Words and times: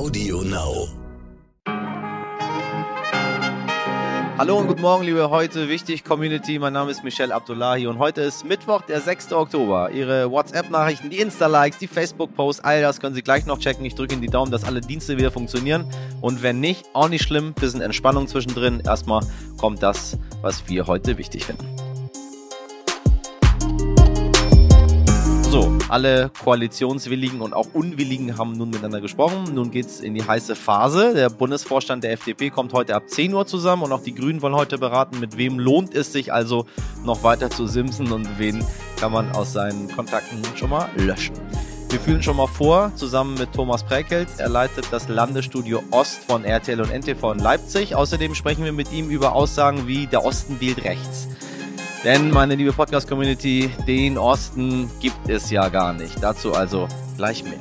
Audio 0.00 0.40
Now. 0.40 0.88
Hallo 4.38 4.56
und 4.56 4.68
guten 4.68 4.80
Morgen, 4.80 5.04
liebe 5.04 5.28
heute 5.28 5.68
wichtig 5.68 6.04
Community. 6.04 6.58
Mein 6.58 6.72
Name 6.72 6.90
ist 6.90 7.04
Michelle 7.04 7.34
Abdullahi 7.34 7.86
und 7.86 7.98
heute 7.98 8.22
ist 8.22 8.46
Mittwoch, 8.46 8.80
der 8.80 9.02
6. 9.02 9.34
Oktober. 9.34 9.90
Ihre 9.90 10.30
WhatsApp-Nachrichten, 10.30 11.10
die 11.10 11.18
Insta-Likes, 11.18 11.76
die 11.76 11.86
Facebook-Posts, 11.86 12.64
all 12.64 12.80
das 12.80 12.98
können 12.98 13.14
Sie 13.14 13.20
gleich 13.20 13.44
noch 13.44 13.58
checken. 13.58 13.84
Ich 13.84 13.94
drücke 13.94 14.14
Ihnen 14.14 14.22
die 14.22 14.28
Daumen, 14.28 14.50
dass 14.50 14.64
alle 14.64 14.80
Dienste 14.80 15.18
wieder 15.18 15.30
funktionieren. 15.30 15.84
Und 16.22 16.42
wenn 16.42 16.60
nicht, 16.60 16.86
auch 16.94 17.10
nicht 17.10 17.22
schlimm. 17.22 17.52
Bisschen 17.52 17.82
Entspannung 17.82 18.26
zwischendrin. 18.26 18.80
Erstmal 18.80 19.20
kommt 19.58 19.82
das, 19.82 20.16
was 20.40 20.66
wir 20.66 20.86
heute 20.86 21.18
wichtig 21.18 21.44
finden. 21.44 21.89
So, 25.50 25.76
alle 25.88 26.30
Koalitionswilligen 26.44 27.40
und 27.40 27.54
auch 27.54 27.66
Unwilligen 27.72 28.38
haben 28.38 28.52
nun 28.52 28.70
miteinander 28.70 29.00
gesprochen. 29.00 29.52
Nun 29.52 29.72
geht 29.72 29.86
es 29.86 29.98
in 29.98 30.14
die 30.14 30.22
heiße 30.22 30.54
Phase. 30.54 31.12
Der 31.12 31.28
Bundesvorstand 31.28 32.04
der 32.04 32.12
FDP 32.12 32.50
kommt 32.50 32.72
heute 32.72 32.94
ab 32.94 33.08
10 33.08 33.34
Uhr 33.34 33.44
zusammen 33.46 33.82
und 33.82 33.90
auch 33.90 34.00
die 34.04 34.14
Grünen 34.14 34.42
wollen 34.42 34.54
heute 34.54 34.78
beraten, 34.78 35.18
mit 35.18 35.36
wem 35.36 35.58
lohnt 35.58 35.92
es 35.92 36.12
sich 36.12 36.32
also 36.32 36.66
noch 37.04 37.24
weiter 37.24 37.50
zu 37.50 37.66
simsen 37.66 38.12
und 38.12 38.38
wen 38.38 38.64
kann 39.00 39.10
man 39.10 39.32
aus 39.32 39.52
seinen 39.52 39.90
Kontakten 39.90 40.40
schon 40.54 40.70
mal 40.70 40.88
löschen. 40.94 41.34
Wir 41.88 41.98
fühlen 41.98 42.22
schon 42.22 42.36
mal 42.36 42.46
vor, 42.46 42.92
zusammen 42.94 43.34
mit 43.34 43.52
Thomas 43.52 43.82
Präkelt. 43.82 44.28
Er 44.38 44.48
leitet 44.48 44.86
das 44.92 45.08
Landesstudio 45.08 45.82
Ost 45.90 46.20
von 46.28 46.44
RTL 46.44 46.80
und 46.80 46.92
NTV 46.92 47.32
in 47.32 47.40
Leipzig. 47.40 47.96
Außerdem 47.96 48.36
sprechen 48.36 48.64
wir 48.64 48.72
mit 48.72 48.92
ihm 48.92 49.10
über 49.10 49.34
Aussagen 49.34 49.88
wie 49.88 50.06
der 50.06 50.24
Osten 50.24 50.60
wählt 50.60 50.84
rechts. 50.84 51.26
Denn, 52.02 52.30
meine 52.30 52.54
liebe 52.54 52.72
Podcast-Community, 52.72 53.70
den 53.86 54.16
Osten 54.16 54.90
gibt 55.00 55.28
es 55.28 55.50
ja 55.50 55.68
gar 55.68 55.92
nicht. 55.92 56.22
Dazu 56.22 56.54
also 56.54 56.88
gleich 57.18 57.44
mehr. 57.44 57.60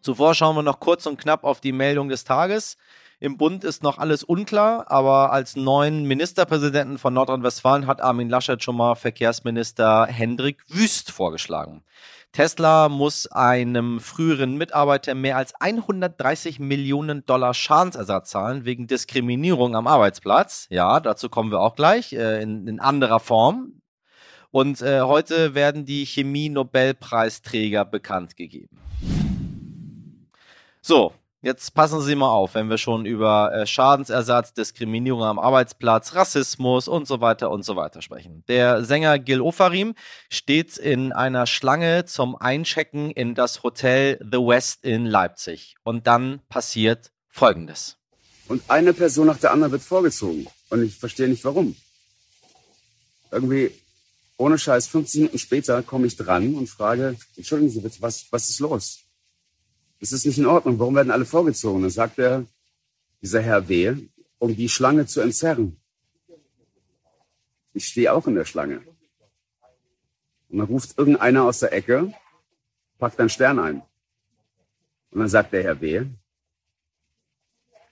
Zuvor 0.00 0.34
schauen 0.34 0.56
wir 0.56 0.62
noch 0.62 0.80
kurz 0.80 1.04
und 1.04 1.20
knapp 1.20 1.44
auf 1.44 1.60
die 1.60 1.72
Meldung 1.72 2.08
des 2.08 2.24
Tages. 2.24 2.78
Im 3.18 3.36
Bund 3.36 3.62
ist 3.62 3.82
noch 3.82 3.98
alles 3.98 4.24
unklar, 4.24 4.90
aber 4.90 5.32
als 5.32 5.54
neuen 5.54 6.04
Ministerpräsidenten 6.04 6.96
von 6.96 7.12
Nordrhein-Westfalen 7.12 7.86
hat 7.86 8.00
Armin 8.00 8.30
Laschet 8.30 8.62
schon 8.62 8.76
mal 8.78 8.94
Verkehrsminister 8.94 10.06
Hendrik 10.06 10.64
Wüst 10.68 11.10
vorgeschlagen. 11.10 11.84
Tesla 12.32 12.88
muss 12.88 13.26
einem 13.26 13.98
früheren 13.98 14.56
Mitarbeiter 14.56 15.14
mehr 15.14 15.36
als 15.36 15.52
130 15.60 16.60
Millionen 16.60 17.26
Dollar 17.26 17.54
Schadensersatz 17.54 18.30
zahlen 18.30 18.64
wegen 18.64 18.86
Diskriminierung 18.86 19.74
am 19.74 19.88
Arbeitsplatz. 19.88 20.66
Ja, 20.70 21.00
dazu 21.00 21.28
kommen 21.28 21.50
wir 21.50 21.60
auch 21.60 21.74
gleich 21.74 22.12
äh, 22.12 22.40
in, 22.40 22.68
in, 22.68 22.78
anderer 22.78 23.18
Form. 23.18 23.80
Und 24.52 24.80
äh, 24.80 25.00
heute 25.00 25.54
werden 25.54 25.84
die 25.84 26.06
Chemie-Nobelpreisträger 26.06 27.84
bekannt 27.84 28.36
gegeben. 28.36 28.78
So, 30.80 31.12
Jetzt 31.42 31.72
passen 31.72 32.02
Sie 32.02 32.14
mal 32.16 32.28
auf, 32.28 32.54
wenn 32.54 32.68
wir 32.68 32.76
schon 32.76 33.06
über 33.06 33.50
äh, 33.54 33.66
Schadensersatz, 33.66 34.52
Diskriminierung 34.52 35.22
am 35.22 35.38
Arbeitsplatz, 35.38 36.14
Rassismus 36.14 36.86
und 36.86 37.08
so 37.08 37.22
weiter 37.22 37.50
und 37.50 37.64
so 37.64 37.76
weiter 37.76 38.02
sprechen. 38.02 38.44
Der 38.46 38.84
Sänger 38.84 39.18
Gil 39.18 39.40
Ofarim 39.40 39.94
steht 40.28 40.76
in 40.76 41.12
einer 41.12 41.46
Schlange 41.46 42.04
zum 42.04 42.36
Einchecken 42.36 43.10
in 43.10 43.34
das 43.34 43.62
Hotel 43.62 44.18
The 44.20 44.36
West 44.36 44.84
in 44.84 45.06
Leipzig. 45.06 45.76
Und 45.82 46.06
dann 46.06 46.40
passiert 46.50 47.10
Folgendes. 47.30 47.96
Und 48.48 48.62
eine 48.68 48.92
Person 48.92 49.26
nach 49.26 49.38
der 49.38 49.52
anderen 49.52 49.72
wird 49.72 49.82
vorgezogen. 49.82 50.46
Und 50.68 50.84
ich 50.84 50.94
verstehe 50.94 51.28
nicht 51.28 51.44
warum. 51.46 51.74
Irgendwie, 53.30 53.70
ohne 54.36 54.58
Scheiß, 54.58 54.88
15 54.88 55.22
Minuten 55.22 55.38
später 55.38 55.82
komme 55.82 56.06
ich 56.06 56.18
dran 56.18 56.54
und 56.54 56.68
frage, 56.68 57.16
entschuldigen 57.34 57.70
Sie 57.70 57.80
bitte, 57.80 57.96
was, 58.02 58.26
was 58.30 58.50
ist 58.50 58.60
los? 58.60 58.99
Das 60.00 60.12
ist 60.12 60.24
nicht 60.24 60.38
in 60.38 60.46
Ordnung. 60.46 60.78
Warum 60.78 60.94
werden 60.94 61.10
alle 61.10 61.26
vorgezogen? 61.26 61.82
Dann 61.82 61.90
sagt 61.90 62.18
er, 62.18 62.46
dieser 63.20 63.42
Herr 63.42 63.68
W., 63.68 63.96
um 64.38 64.56
die 64.56 64.70
Schlange 64.70 65.06
zu 65.06 65.20
entzerren. 65.20 65.76
Ich 67.74 67.86
stehe 67.86 68.12
auch 68.12 68.26
in 68.26 68.34
der 68.34 68.46
Schlange. 68.46 68.80
Und 70.48 70.58
dann 70.58 70.66
ruft 70.66 70.98
irgendeiner 70.98 71.44
aus 71.44 71.60
der 71.60 71.72
Ecke, 71.74 72.14
packt 72.98 73.20
einen 73.20 73.28
Stern 73.28 73.58
ein. 73.58 73.82
Und 75.10 75.20
dann 75.20 75.28
sagt 75.28 75.52
der 75.52 75.62
Herr 75.62 75.80
W., 75.80 76.06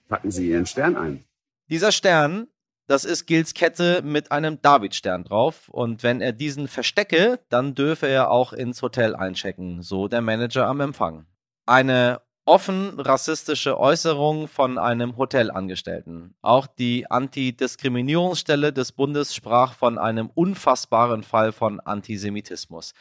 packen 0.07 0.31
Sie 0.31 0.49
Ihren 0.49 0.65
Stern 0.65 0.95
ein. 0.95 1.23
Dieser 1.69 1.91
Stern, 1.91 2.47
das 2.87 3.05
ist 3.05 3.27
Gils 3.27 3.53
Kette 3.53 4.01
mit 4.01 4.31
einem 4.31 4.59
Davidstern 4.59 5.23
drauf. 5.23 5.69
Und 5.69 6.01
wenn 6.01 6.19
er 6.19 6.33
diesen 6.33 6.67
verstecke, 6.67 7.39
dann 7.49 7.75
dürfe 7.75 8.07
er 8.07 8.31
auch 8.31 8.51
ins 8.51 8.81
Hotel 8.81 9.15
einchecken. 9.15 9.83
So 9.83 10.07
der 10.07 10.21
Manager 10.21 10.65
am 10.65 10.79
Empfang 10.79 11.27
eine 11.69 12.21
offen 12.45 12.99
rassistische 12.99 13.79
Äußerung 13.79 14.47
von 14.47 14.79
einem 14.79 15.17
Hotelangestellten. 15.17 16.33
Auch 16.41 16.65
die 16.65 17.09
Antidiskriminierungsstelle 17.09 18.73
des 18.73 18.91
Bundes 18.91 19.35
sprach 19.35 19.73
von 19.73 19.99
einem 19.99 20.31
unfassbaren 20.33 21.21
Fall 21.21 21.51
von 21.51 21.79
Antisemitismus. 21.79 22.93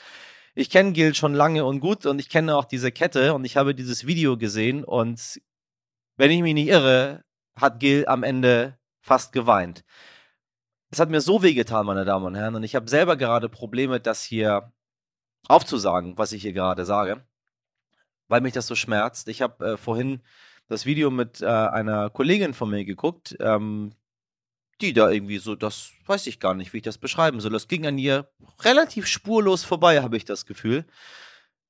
Ich 0.55 0.69
kenne 0.69 0.93
Gil 0.93 1.15
schon 1.15 1.33
lange 1.33 1.65
und 1.65 1.81
gut 1.81 2.05
und 2.05 2.19
ich 2.19 2.29
kenne 2.29 2.57
auch 2.57 2.67
diese 2.67 2.93
Kette 2.93 3.33
und 3.33 3.47
ich 3.47 3.57
habe 3.57 3.75
dieses 3.75 4.07
Video 4.07 4.37
gesehen 4.37 4.85
und 4.85 5.41
wenn 6.19 6.31
ich 6.31 6.43
mich 6.43 6.53
nicht 6.53 6.69
irre, 6.69 7.25
hat 7.59 7.81
Gil 7.81 8.07
am 8.07 8.23
Ende 8.23 8.77
fast 9.01 9.33
geweint. 9.33 9.83
Es 10.91 11.01
hat 11.01 11.09
mir 11.09 11.23
so 11.23 11.43
wehgetan, 11.43 11.87
meine 11.87 12.05
Damen 12.05 12.27
und 12.27 12.35
Herren, 12.35 12.55
und 12.55 12.65
ich 12.65 12.75
habe 12.75 12.91
selber 12.91 13.17
gerade 13.17 13.49
Probleme, 13.49 13.99
das 13.99 14.23
hier 14.23 14.73
aufzusagen, 15.47 16.19
was 16.19 16.33
ich 16.33 16.43
hier 16.43 16.53
gerade 16.53 16.85
sage 16.85 17.23
weil 18.29 18.41
mich 18.41 18.53
das 18.53 18.67
so 18.67 18.75
schmerzt. 18.75 19.29
Ich 19.29 19.43
habe 19.43 19.73
äh, 19.73 19.77
vorhin 19.77 20.21
das 20.69 20.87
Video 20.87 21.11
mit 21.11 21.41
äh, 21.41 21.47
einer 21.47 22.11
Kollegin 22.11 22.55
von 22.55 22.71
mir 22.71 22.85
geguckt, 22.85 23.37
ähm, 23.41 23.93
die 24.81 24.93
da 24.93 25.11
irgendwie 25.11 25.39
so, 25.39 25.57
das 25.57 25.91
weiß 26.07 26.27
ich 26.29 26.39
gar 26.39 26.55
nicht, 26.55 26.73
wie 26.73 26.79
ich 26.79 26.83
das 26.85 26.99
beschreiben 26.99 27.41
soll. 27.41 27.51
Das 27.51 27.69
ging 27.69 27.87
an 27.87 27.99
ihr 27.99 28.31
relativ 28.61 29.07
spurlos 29.07 29.65
vorbei, 29.65 30.03
habe 30.03 30.17
ich 30.17 30.25
das 30.25 30.47
Gefühl. 30.47 30.85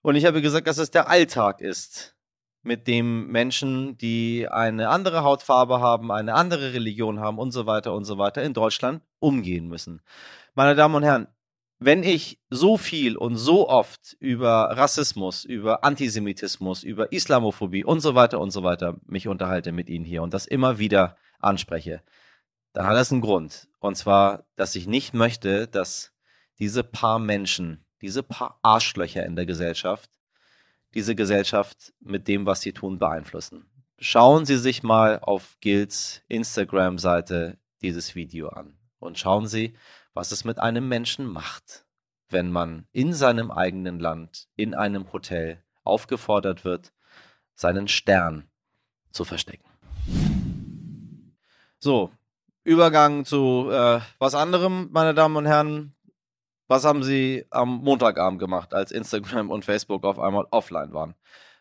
Und 0.03 0.17
ich 0.17 0.27
habe 0.27 0.43
gesagt, 0.43 0.67
dass 0.67 0.79
es 0.79 0.91
der 0.91 1.09
Alltag 1.09 1.61
ist, 1.61 2.19
mit 2.63 2.87
dem 2.87 3.29
Menschen, 3.29 3.97
die 3.99 4.49
eine 4.49 4.89
andere 4.89 5.23
Hautfarbe 5.23 5.81
haben, 5.81 6.13
eine 6.13 6.35
andere 6.35 6.73
Religion 6.75 7.21
haben 7.21 7.39
und 7.39 7.53
so 7.53 7.67
weiter 7.67 7.95
und 7.95 8.05
so 8.05 8.19
weiter 8.19 8.43
in 8.43 8.53
Deutschland 8.53 9.03
umgehen 9.21 9.69
müssen. 9.69 10.03
Meine 10.55 10.75
Damen 10.75 10.95
und 10.95 11.05
Herren, 11.05 11.29
wenn 11.79 12.03
ich 12.03 12.41
so 12.51 12.77
viel 12.77 13.17
und 13.17 13.37
so 13.37 13.69
oft 13.69 14.17
über 14.19 14.77
Rassismus, 14.77 15.45
über 15.45 15.85
Antisemitismus, 15.85 16.83
über 16.83 17.13
Islamophobie 17.13 17.85
und 17.85 18.01
so 18.01 18.15
weiter 18.15 18.41
und 18.41 18.51
so 18.51 18.65
weiter 18.65 18.97
mich 19.07 19.29
unterhalte 19.29 19.71
mit 19.73 19.89
Ihnen 19.89 20.05
hier 20.05 20.23
und 20.23 20.35
das 20.35 20.47
immer 20.47 20.79
wieder 20.79 21.17
anspreche, 21.39 22.03
dann 22.73 22.87
hat 22.87 22.97
das 22.97 23.13
einen 23.13 23.21
Grund. 23.21 23.69
Und 23.79 23.97
zwar, 23.97 24.47
dass 24.57 24.75
ich 24.75 24.87
nicht 24.87 25.15
möchte, 25.15 25.69
dass 25.69 26.13
diese 26.59 26.83
paar 26.83 27.19
Menschen, 27.19 27.85
diese 28.01 28.23
paar 28.23 28.59
Arschlöcher 28.63 29.25
in 29.25 29.37
der 29.37 29.47
Gesellschaft, 29.47 30.11
diese 30.95 31.15
Gesellschaft 31.15 31.93
mit 32.01 32.27
dem, 32.27 32.47
was 32.47 32.61
sie 32.61 32.73
tun, 32.73 32.99
beeinflussen. 32.99 33.67
Schauen 34.01 34.47
Sie 34.47 34.59
sich 34.59 34.83
mal 34.83 35.19
auf 35.21 35.57
Gilds 35.61 36.23
Instagram-Seite 36.29 37.59
dieses 37.83 38.15
Video 38.15 38.49
an 38.49 38.79
und 38.99 39.19
schauen 39.19 39.47
Sie, 39.47 39.75
was 40.19 40.33
es 40.33 40.45
mit 40.45 40.59
einem 40.59 40.89
Menschen 40.89 41.27
macht, 41.27 41.87
wenn 42.29 42.51
man 42.51 42.89
in 42.91 43.15
seinem 43.15 43.53
eigenen 43.53 44.01
Land, 44.01 44.49
in 44.57 44.75
einem 44.75 45.13
Hotel 45.13 45.63
aufgefordert 45.85 46.65
wird, 46.65 46.93
seinen 47.55 47.87
Stern 47.87 48.51
zu 49.13 49.25
verstecken. 49.25 49.71
So, 51.79 52.11
Übergang 52.65 53.27
zu 53.27 53.71
äh, 53.71 54.01
was 54.19 54.35
anderem, 54.35 54.89
meine 54.91 55.15
Damen 55.15 55.37
und 55.37 55.47
Herren. 55.47 55.95
Was 56.67 56.85
haben 56.85 57.05
Sie 57.05 57.47
am 57.51 57.77
Montagabend 57.77 58.41
gemacht, 58.41 58.75
als 58.75 58.91
Instagram 58.91 59.53
und 59.53 59.65
Facebook 59.65 60.03
auf 60.03 60.19
einmal 60.19 60.49
offline 60.51 60.93
waren? 60.93 61.15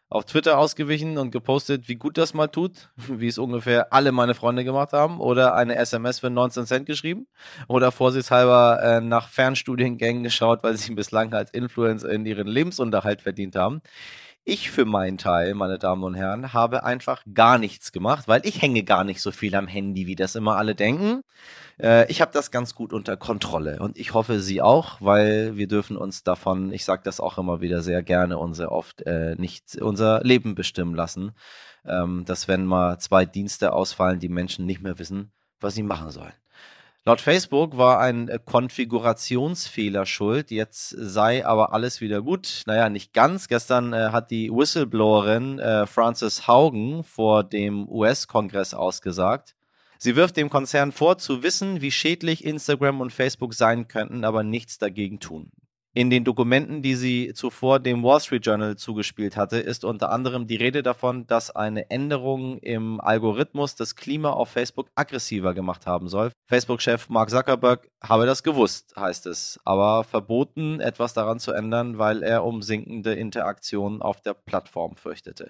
Auf 0.09 0.25
Twitter 0.25 0.57
ausgewichen 0.57 1.17
und 1.17 1.31
gepostet, 1.31 1.89
wie 1.89 1.95
gut 1.95 2.17
das 2.17 2.33
mal 2.33 2.47
tut, 2.47 2.89
wie 2.95 3.27
es 3.27 3.37
ungefähr 3.37 3.91
alle 3.91 4.11
meine 4.11 4.33
Freunde 4.33 4.63
gemacht 4.63 4.93
haben, 4.93 5.19
oder 5.19 5.55
eine 5.55 5.75
SMS 5.75 6.19
für 6.19 6.29
19 6.29 6.65
Cent 6.65 6.85
geschrieben 6.85 7.27
oder 7.67 7.91
vorsichtshalber 7.91 8.79
äh, 8.81 9.01
nach 9.01 9.29
Fernstudiengängen 9.29 10.23
geschaut, 10.23 10.63
weil 10.63 10.77
sie 10.77 10.93
bislang 10.93 11.33
als 11.33 11.51
Influencer 11.51 12.09
in 12.09 12.25
ihren 12.25 12.47
Lebensunterhalt 12.47 13.21
verdient 13.21 13.55
haben. 13.55 13.81
Ich 14.49 14.71
für 14.71 14.85
meinen 14.85 15.17
Teil, 15.17 15.55
meine 15.55 15.77
Damen 15.77 16.05
und 16.05 16.13
Herren, 16.13 16.53
habe 16.53 16.85
einfach 16.85 17.21
gar 17.33 17.57
nichts 17.57 17.91
gemacht, 17.91 18.29
weil 18.29 18.45
ich 18.45 18.61
hänge 18.61 18.83
gar 18.83 19.03
nicht 19.03 19.21
so 19.21 19.31
viel 19.31 19.53
am 19.55 19.67
Handy, 19.67 20.07
wie 20.07 20.15
das 20.15 20.35
immer 20.35 20.55
alle 20.55 20.73
denken. 20.73 21.19
Äh, 21.81 22.09
ich 22.09 22.21
habe 22.21 22.31
das 22.31 22.49
ganz 22.49 22.73
gut 22.73 22.93
unter 22.93 23.17
Kontrolle 23.17 23.79
und 23.81 23.97
ich 23.97 24.13
hoffe, 24.13 24.39
Sie 24.39 24.61
auch, 24.61 25.01
weil 25.01 25.57
wir 25.57 25.67
dürfen 25.67 25.97
uns 25.97 26.23
davon, 26.23 26.71
ich 26.71 26.85
sage 26.85 27.01
das 27.03 27.19
auch 27.19 27.37
immer 27.37 27.59
wieder 27.59 27.81
sehr 27.81 28.03
gerne 28.03 28.37
und 28.37 28.53
sehr 28.53 28.71
oft, 28.71 29.01
äh, 29.01 29.35
nicht 29.37 29.75
unser 29.81 30.23
Leben 30.23 30.55
bestimmen 30.55 30.95
lassen. 30.95 31.33
Ähm, 31.83 32.23
dass 32.23 32.47
wenn 32.47 32.65
mal 32.65 32.99
zwei 32.99 33.25
Dienste 33.25 33.73
ausfallen, 33.73 34.21
die 34.21 34.29
Menschen 34.29 34.65
nicht 34.65 34.81
mehr 34.81 34.97
wissen, 34.97 35.33
was 35.59 35.75
sie 35.75 35.83
machen 35.83 36.09
sollen. 36.09 36.33
Laut 37.07 37.21
Facebook 37.21 37.77
war 37.77 38.01
ein 38.01 38.27
äh, 38.27 38.37
Konfigurationsfehler 38.43 40.05
schuld, 40.05 40.51
jetzt 40.51 40.89
sei 40.89 41.45
aber 41.45 41.71
alles 41.71 42.01
wieder 42.01 42.21
gut. 42.21 42.63
Naja, 42.65 42.89
nicht 42.89 43.13
ganz. 43.13 43.47
Gestern 43.47 43.93
äh, 43.93 44.09
hat 44.11 44.29
die 44.29 44.51
Whistleblowerin 44.51 45.57
äh, 45.57 45.87
Frances 45.87 46.49
Haugen 46.49 47.05
vor 47.05 47.45
dem 47.45 47.87
US-Kongress 47.87 48.73
ausgesagt. 48.73 49.55
Sie 49.97 50.17
wirft 50.17 50.35
dem 50.35 50.49
Konzern 50.49 50.91
vor, 50.91 51.17
zu 51.17 51.43
wissen, 51.43 51.79
wie 51.79 51.91
schädlich 51.91 52.43
Instagram 52.43 52.99
und 52.99 53.13
Facebook 53.13 53.53
sein 53.53 53.87
könnten, 53.87 54.25
aber 54.25 54.43
nichts 54.43 54.77
dagegen 54.77 55.21
tun. 55.21 55.53
In 55.97 56.11
den 56.11 56.23
Dokumenten, 56.23 56.83
die 56.83 56.93
sie 56.93 57.33
zuvor 57.33 57.79
dem 57.79 58.03
Wall 58.03 58.19
Street 58.19 58.45
Journal 58.45 58.75
zugespielt 58.75 59.35
hatte, 59.35 59.57
ist 59.57 59.83
unter 59.83 60.11
anderem 60.11 60.45
die 60.45 60.55
Rede 60.55 60.83
davon, 60.83 61.25
dass 61.25 61.49
eine 61.49 61.89
Änderung 61.89 62.59
im 62.59 63.01
Algorithmus 63.01 63.73
das 63.73 63.95
Klima 63.95 64.29
auf 64.29 64.49
Facebook 64.49 64.91
aggressiver 64.93 65.55
gemacht 65.55 65.87
haben 65.87 66.07
soll. 66.07 66.31
Facebook-Chef 66.45 67.09
Mark 67.09 67.31
Zuckerberg 67.31 67.89
habe 67.99 68.27
das 68.27 68.43
gewusst, 68.43 68.93
heißt 68.95 69.25
es, 69.25 69.59
aber 69.65 70.03
verboten, 70.03 70.81
etwas 70.81 71.15
daran 71.15 71.39
zu 71.39 71.51
ändern, 71.51 71.97
weil 71.97 72.21
er 72.21 72.43
um 72.43 72.61
sinkende 72.61 73.15
Interaktionen 73.15 74.03
auf 74.03 74.21
der 74.21 74.35
Plattform 74.35 74.97
fürchtete. 74.97 75.49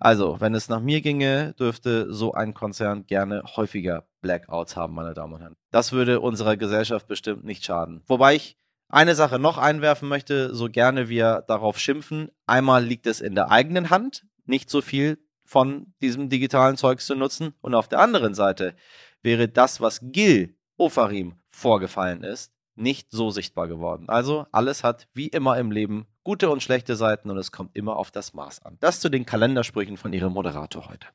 Also, 0.00 0.40
wenn 0.40 0.56
es 0.56 0.68
nach 0.68 0.80
mir 0.80 1.02
ginge, 1.02 1.54
dürfte 1.56 2.12
so 2.12 2.32
ein 2.32 2.52
Konzern 2.52 3.06
gerne 3.06 3.44
häufiger 3.54 4.08
Blackouts 4.22 4.74
haben, 4.74 4.94
meine 4.94 5.14
Damen 5.14 5.34
und 5.34 5.40
Herren. 5.40 5.56
Das 5.70 5.92
würde 5.92 6.18
unserer 6.18 6.56
Gesellschaft 6.56 7.06
bestimmt 7.06 7.44
nicht 7.44 7.64
schaden. 7.64 8.02
Wobei 8.08 8.34
ich 8.34 8.56
eine 8.88 9.14
Sache 9.14 9.38
noch 9.38 9.58
einwerfen 9.58 10.08
möchte, 10.08 10.54
so 10.54 10.68
gerne 10.68 11.08
wir 11.08 11.44
darauf 11.46 11.78
schimpfen. 11.78 12.30
Einmal 12.46 12.84
liegt 12.84 13.06
es 13.06 13.20
in 13.20 13.34
der 13.34 13.50
eigenen 13.50 13.90
Hand, 13.90 14.24
nicht 14.46 14.70
so 14.70 14.80
viel 14.80 15.18
von 15.44 15.92
diesem 16.02 16.28
digitalen 16.28 16.76
Zeugs 16.76 17.06
zu 17.06 17.14
nutzen. 17.14 17.54
Und 17.60 17.74
auf 17.74 17.88
der 17.88 18.00
anderen 18.00 18.34
Seite 18.34 18.74
wäre 19.22 19.48
das, 19.48 19.80
was 19.80 20.00
Gil 20.02 20.56
Ofarim 20.76 21.34
vorgefallen 21.50 22.22
ist, 22.22 22.52
nicht 22.76 23.10
so 23.10 23.30
sichtbar 23.30 23.66
geworden. 23.66 24.08
Also 24.08 24.46
alles 24.52 24.84
hat 24.84 25.08
wie 25.12 25.28
immer 25.28 25.58
im 25.58 25.70
Leben 25.70 26.06
gute 26.22 26.50
und 26.50 26.62
schlechte 26.62 26.94
Seiten 26.94 27.30
und 27.30 27.38
es 27.38 27.50
kommt 27.50 27.74
immer 27.74 27.96
auf 27.96 28.10
das 28.10 28.34
Maß 28.34 28.64
an. 28.64 28.76
Das 28.80 29.00
zu 29.00 29.08
den 29.08 29.26
Kalendersprüchen 29.26 29.96
von 29.96 30.12
Ihrem 30.12 30.32
Moderator 30.32 30.88
heute. 30.88 31.08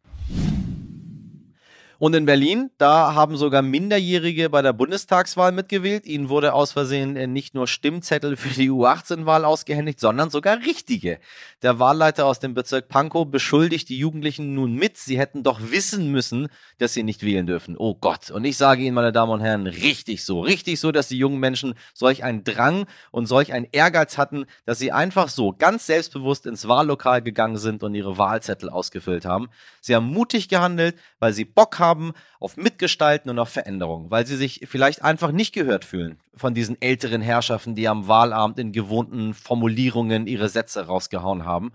Und 2.04 2.14
in 2.16 2.26
Berlin, 2.26 2.70
da 2.78 3.16
haben 3.16 3.38
sogar 3.38 3.62
Minderjährige 3.62 4.50
bei 4.50 4.62
der 4.62 4.74
Bundestagswahl 4.74 5.54
mitgewählt. 5.54 6.06
Ihnen 6.06 6.28
wurde 6.28 6.54
aus 6.54 6.74
Versehen 6.74 7.16
äh, 7.16 7.28
nicht 7.28 7.56
nur 7.56 7.66
Stimmzettel 7.66 8.36
für 8.36 8.54
die 8.54 8.70
U18-Wahl 8.70 9.46
ausgehändigt, 9.46 10.02
sondern 10.02 10.30
sogar 10.30 10.58
richtige. 10.66 11.18
Der 11.62 11.80
Wahlleiter 11.80 12.26
aus 12.26 12.42
dem 12.42 12.56
Bezirk 12.56 12.90
Pankow 12.90 13.26
beschuldigt 13.26 13.88
die 13.88 13.98
Jugendlichen 13.98 14.54
nun 14.54 14.76
mit, 14.76 14.98
sie 14.98 15.18
hätten 15.18 15.44
doch 15.44 15.62
wissen 15.72 16.12
müssen, 16.12 16.50
dass 16.78 16.94
sie 16.94 17.04
nicht 17.04 17.24
wählen 17.24 17.48
dürfen. 17.48 17.78
Oh 17.78 17.96
Gott. 17.96 18.32
Und 18.32 18.44
ich 18.44 18.58
sage 18.58 18.84
Ihnen, 18.84 18.96
meine 18.96 19.14
Damen 19.14 19.32
und 19.32 19.40
Herren, 19.40 19.66
richtig 19.66 20.26
so. 20.26 20.42
Richtig 20.42 20.82
so, 20.82 20.92
dass 20.92 21.08
die 21.08 21.18
jungen 21.18 21.40
Menschen 21.40 21.74
solch 21.94 22.26
einen 22.26 22.44
Drang 22.44 22.86
und 23.12 23.28
solch 23.28 23.54
einen 23.54 23.70
Ehrgeiz 23.72 24.18
hatten, 24.18 24.46
dass 24.66 24.78
sie 24.78 24.92
einfach 24.92 25.30
so 25.30 25.54
ganz 25.58 25.86
selbstbewusst 25.86 26.48
ins 26.48 26.68
Wahllokal 26.68 27.22
gegangen 27.22 27.56
sind 27.56 27.82
und 27.82 27.96
ihre 27.96 28.18
Wahlzettel 28.18 28.70
ausgefüllt 28.70 29.24
haben. 29.24 29.48
Sie 29.80 29.96
haben 29.96 30.08
mutig 30.08 30.50
gehandelt, 30.50 30.98
weil 31.20 31.32
sie 31.32 31.46
Bock 31.46 31.80
haben, 31.80 31.93
haben 31.94 32.14
auf 32.40 32.58
Mitgestalten 32.58 33.30
und 33.30 33.38
auf 33.38 33.50
Veränderungen, 33.50 34.10
weil 34.10 34.26
sie 34.26 34.36
sich 34.36 34.62
vielleicht 34.66 35.04
einfach 35.04 35.32
nicht 35.32 35.54
gehört 35.54 35.86
fühlen 35.86 36.20
von 36.36 36.56
diesen 36.56 36.82
älteren 36.82 37.22
Herrschaften, 37.22 37.76
die 37.76 37.88
am 37.88 38.08
Wahlabend 38.08 38.58
in 38.58 38.72
gewohnten 38.72 39.36
Formulierungen 39.36 40.26
ihre 40.26 40.50
Sätze 40.50 40.88
rausgehauen 40.88 41.46
haben. 41.46 41.72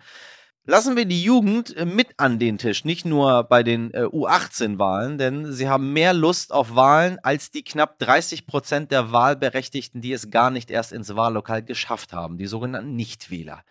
Lassen 0.65 0.97
wir 0.97 1.07
die 1.07 1.23
Jugend 1.23 1.75
äh, 1.77 1.87
mit 1.87 2.09
an 2.19 2.39
den 2.39 2.59
Tisch, 2.59 2.85
nicht 2.85 3.07
nur 3.07 3.45
bei 3.45 3.63
den 3.63 3.95
äh, 3.95 4.01
U18-Wahlen, 4.03 5.17
denn 5.17 5.51
sie 5.51 5.69
haben 5.69 5.95
mehr 5.95 6.13
Lust 6.13 6.53
auf 6.53 6.75
Wahlen 6.75 7.19
als 7.23 7.51
die 7.51 7.63
knapp 7.63 7.99
30 8.01 8.47
Prozent 8.47 8.91
der 8.91 9.13
Wahlberechtigten, 9.13 10.03
die 10.03 10.13
es 10.13 10.31
gar 10.31 10.51
nicht 10.51 10.71
erst 10.71 10.93
ins 10.93 11.17
Wahllokal 11.17 11.63
geschafft 11.63 12.13
haben, 12.13 12.37
die 12.37 12.47
sogenannten 12.47 12.97
Nichtwähler. 12.97 13.63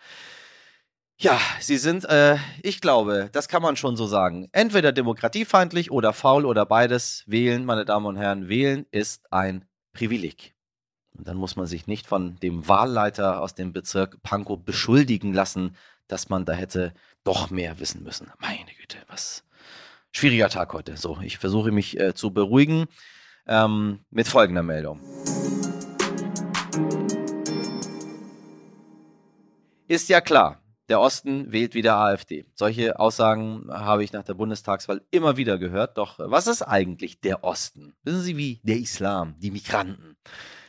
Ja, 1.20 1.40
sie 1.58 1.78
sind, 1.78 2.04
äh, 2.04 2.36
ich 2.62 2.80
glaube, 2.80 3.28
das 3.32 3.48
kann 3.48 3.60
man 3.60 3.74
schon 3.74 3.96
so 3.96 4.06
sagen. 4.06 4.48
Entweder 4.52 4.92
demokratiefeindlich 4.92 5.90
oder 5.90 6.12
faul 6.12 6.46
oder 6.46 6.64
beides. 6.64 7.24
Wählen, 7.26 7.64
meine 7.64 7.84
Damen 7.84 8.06
und 8.06 8.16
Herren, 8.16 8.48
wählen 8.48 8.86
ist 8.92 9.32
ein 9.32 9.64
Privileg. 9.92 10.54
Und 11.16 11.26
dann 11.26 11.36
muss 11.36 11.56
man 11.56 11.66
sich 11.66 11.88
nicht 11.88 12.06
von 12.06 12.36
dem 12.36 12.68
Wahlleiter 12.68 13.40
aus 13.40 13.56
dem 13.56 13.72
Bezirk 13.72 14.22
Pankow 14.22 14.60
beschuldigen 14.64 15.34
lassen, 15.34 15.74
dass 16.06 16.28
man 16.28 16.44
da 16.44 16.52
hätte 16.52 16.94
doch 17.24 17.50
mehr 17.50 17.80
wissen 17.80 18.04
müssen. 18.04 18.30
Meine 18.38 18.70
Güte, 18.78 18.98
was 19.08 19.42
schwieriger 20.12 20.48
Tag 20.48 20.72
heute. 20.72 20.96
So, 20.96 21.18
ich 21.20 21.38
versuche 21.38 21.72
mich 21.72 21.98
äh, 21.98 22.14
zu 22.14 22.30
beruhigen 22.30 22.86
ähm, 23.48 24.04
mit 24.10 24.28
folgender 24.28 24.62
Meldung. 24.62 25.00
Ist 29.88 30.08
ja 30.08 30.20
klar, 30.20 30.62
der 30.88 31.00
Osten 31.00 31.52
wählt 31.52 31.74
wieder 31.74 31.96
AfD. 31.96 32.46
Solche 32.54 32.98
Aussagen 32.98 33.66
habe 33.70 34.04
ich 34.04 34.12
nach 34.12 34.24
der 34.24 34.34
Bundestagswahl 34.34 35.02
immer 35.10 35.36
wieder 35.36 35.58
gehört. 35.58 35.98
Doch 35.98 36.14
was 36.18 36.46
ist 36.46 36.62
eigentlich 36.62 37.20
der 37.20 37.44
Osten? 37.44 37.94
Wissen 38.04 38.22
Sie 38.22 38.36
wie? 38.36 38.60
Der 38.62 38.78
Islam, 38.78 39.34
die 39.38 39.50
Migranten. 39.50 40.16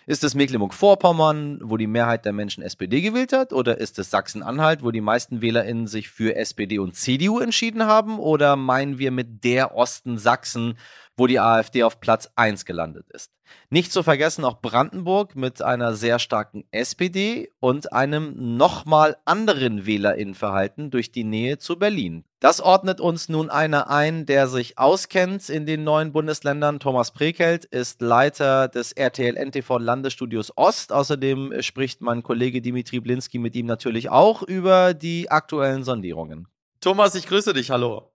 Ist 0.09 0.23
es 0.23 0.33
Mecklenburg-Vorpommern, 0.33 1.59
wo 1.61 1.77
die 1.77 1.85
Mehrheit 1.85 2.25
der 2.25 2.33
Menschen 2.33 2.63
SPD 2.63 3.01
gewählt 3.01 3.31
hat? 3.31 3.53
Oder 3.53 3.77
ist 3.77 3.99
es 3.99 4.09
Sachsen-Anhalt, 4.09 4.83
wo 4.83 4.89
die 4.89 5.01
meisten 5.01 5.43
WählerInnen 5.43 5.85
sich 5.85 6.09
für 6.09 6.35
SPD 6.35 6.79
und 6.79 6.95
CDU 6.95 7.37
entschieden 7.37 7.83
haben? 7.83 8.17
Oder 8.17 8.55
meinen 8.55 8.97
wir 8.97 9.11
mit 9.11 9.43
der 9.43 9.75
Osten 9.75 10.17
Sachsen, 10.17 10.79
wo 11.19 11.27
die 11.27 11.39
AfD 11.39 11.83
auf 11.83 11.99
Platz 11.99 12.31
1 12.35 12.65
gelandet 12.65 13.05
ist. 13.09 13.31
Nicht 13.69 13.91
zu 13.91 14.03
vergessen 14.03 14.45
auch 14.45 14.61
Brandenburg 14.61 15.35
mit 15.35 15.61
einer 15.61 15.93
sehr 15.93 16.17
starken 16.17 16.63
SPD 16.71 17.51
und 17.59 17.93
einem 17.93 18.57
nochmal 18.57 19.17
anderen 19.25 19.85
Wählerinnenverhalten 19.85 20.91
durch 20.91 21.11
die 21.11 21.23
Nähe 21.23 21.57
zu 21.57 21.77
Berlin. 21.77 22.23
Das 22.39 22.61
ordnet 22.61 23.01
uns 23.01 23.27
nun 23.27 23.49
einer 23.49 23.89
ein, 23.89 24.25
der 24.25 24.47
sich 24.47 24.77
auskennt 24.77 25.49
in 25.49 25.65
den 25.65 25.83
neuen 25.83 26.13
Bundesländern. 26.13 26.79
Thomas 26.79 27.11
Prekelt 27.11 27.65
ist 27.65 28.01
Leiter 28.01 28.69
des 28.69 28.93
RTL 28.93 29.35
NTV 29.35 29.77
Landesstudios 29.77 30.53
Ost. 30.55 30.93
Außerdem 30.93 31.61
spricht 31.61 32.01
mein 32.01 32.23
Kollege 32.23 32.61
Dimitri 32.61 33.01
Blinski 33.01 33.39
mit 33.39 33.55
ihm 33.55 33.65
natürlich 33.65 34.09
auch 34.09 34.41
über 34.41 34.93
die 34.93 35.29
aktuellen 35.29 35.83
Sondierungen. 35.83 36.47
Thomas, 36.79 37.13
ich 37.15 37.27
grüße 37.27 37.51
dich. 37.53 37.71
Hallo. 37.71 38.09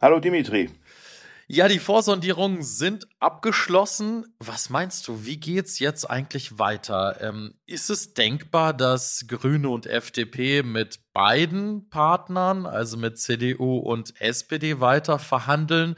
Hallo 0.00 0.20
Dimitri. 0.20 0.70
Ja, 1.46 1.68
die 1.68 1.78
Vorsondierungen 1.78 2.62
sind 2.62 3.06
abgeschlossen. 3.20 4.24
Was 4.38 4.70
meinst 4.70 5.06
du, 5.06 5.26
wie 5.26 5.36
geht's 5.36 5.78
jetzt 5.78 6.08
eigentlich 6.08 6.58
weiter? 6.58 7.18
Ähm, 7.20 7.52
ist 7.66 7.90
es 7.90 8.14
denkbar, 8.14 8.72
dass 8.72 9.26
Grüne 9.28 9.68
und 9.68 9.86
FDP 9.86 10.62
mit 10.62 11.00
beiden 11.12 11.90
Partnern, 11.90 12.64
also 12.64 12.96
mit 12.96 13.18
CDU 13.18 13.76
und 13.76 14.18
SPD, 14.22 14.80
weiter 14.80 15.18
verhandeln? 15.18 15.96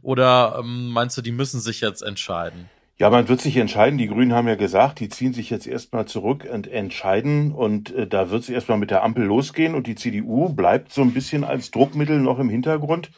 Oder 0.00 0.56
ähm, 0.60 0.88
meinst 0.88 1.18
du, 1.18 1.22
die 1.22 1.32
müssen 1.32 1.60
sich 1.60 1.82
jetzt 1.82 2.00
entscheiden? 2.00 2.70
Ja, 2.98 3.10
man 3.10 3.28
wird 3.28 3.42
sich 3.42 3.58
entscheiden. 3.58 3.98
Die 3.98 4.08
Grünen 4.08 4.32
haben 4.32 4.48
ja 4.48 4.54
gesagt, 4.54 5.00
die 5.00 5.10
ziehen 5.10 5.34
sich 5.34 5.50
jetzt 5.50 5.66
erstmal 5.66 6.06
zurück 6.06 6.48
und 6.50 6.66
entscheiden. 6.66 7.52
Und 7.52 7.94
äh, 7.94 8.06
da 8.06 8.30
wird 8.30 8.44
es 8.44 8.48
erstmal 8.48 8.78
mit 8.78 8.90
der 8.90 9.04
Ampel 9.04 9.24
losgehen. 9.24 9.74
Und 9.74 9.86
die 9.86 9.94
CDU 9.94 10.48
bleibt 10.48 10.90
so 10.90 11.02
ein 11.02 11.12
bisschen 11.12 11.44
als 11.44 11.70
Druckmittel 11.70 12.18
noch 12.18 12.38
im 12.38 12.48
Hintergrund. 12.48 13.10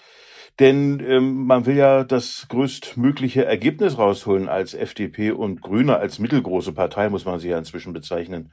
Denn 0.58 1.00
ähm, 1.06 1.46
man 1.46 1.66
will 1.66 1.76
ja 1.76 2.02
das 2.02 2.46
größtmögliche 2.48 3.44
Ergebnis 3.44 3.96
rausholen 3.96 4.48
als 4.48 4.74
FDP 4.74 5.30
und 5.30 5.62
Grüne, 5.62 5.98
als 5.98 6.18
mittelgroße 6.18 6.72
Partei, 6.72 7.08
muss 7.10 7.24
man 7.24 7.38
sie 7.38 7.48
ja 7.48 7.58
inzwischen 7.58 7.92
bezeichnen. 7.92 8.50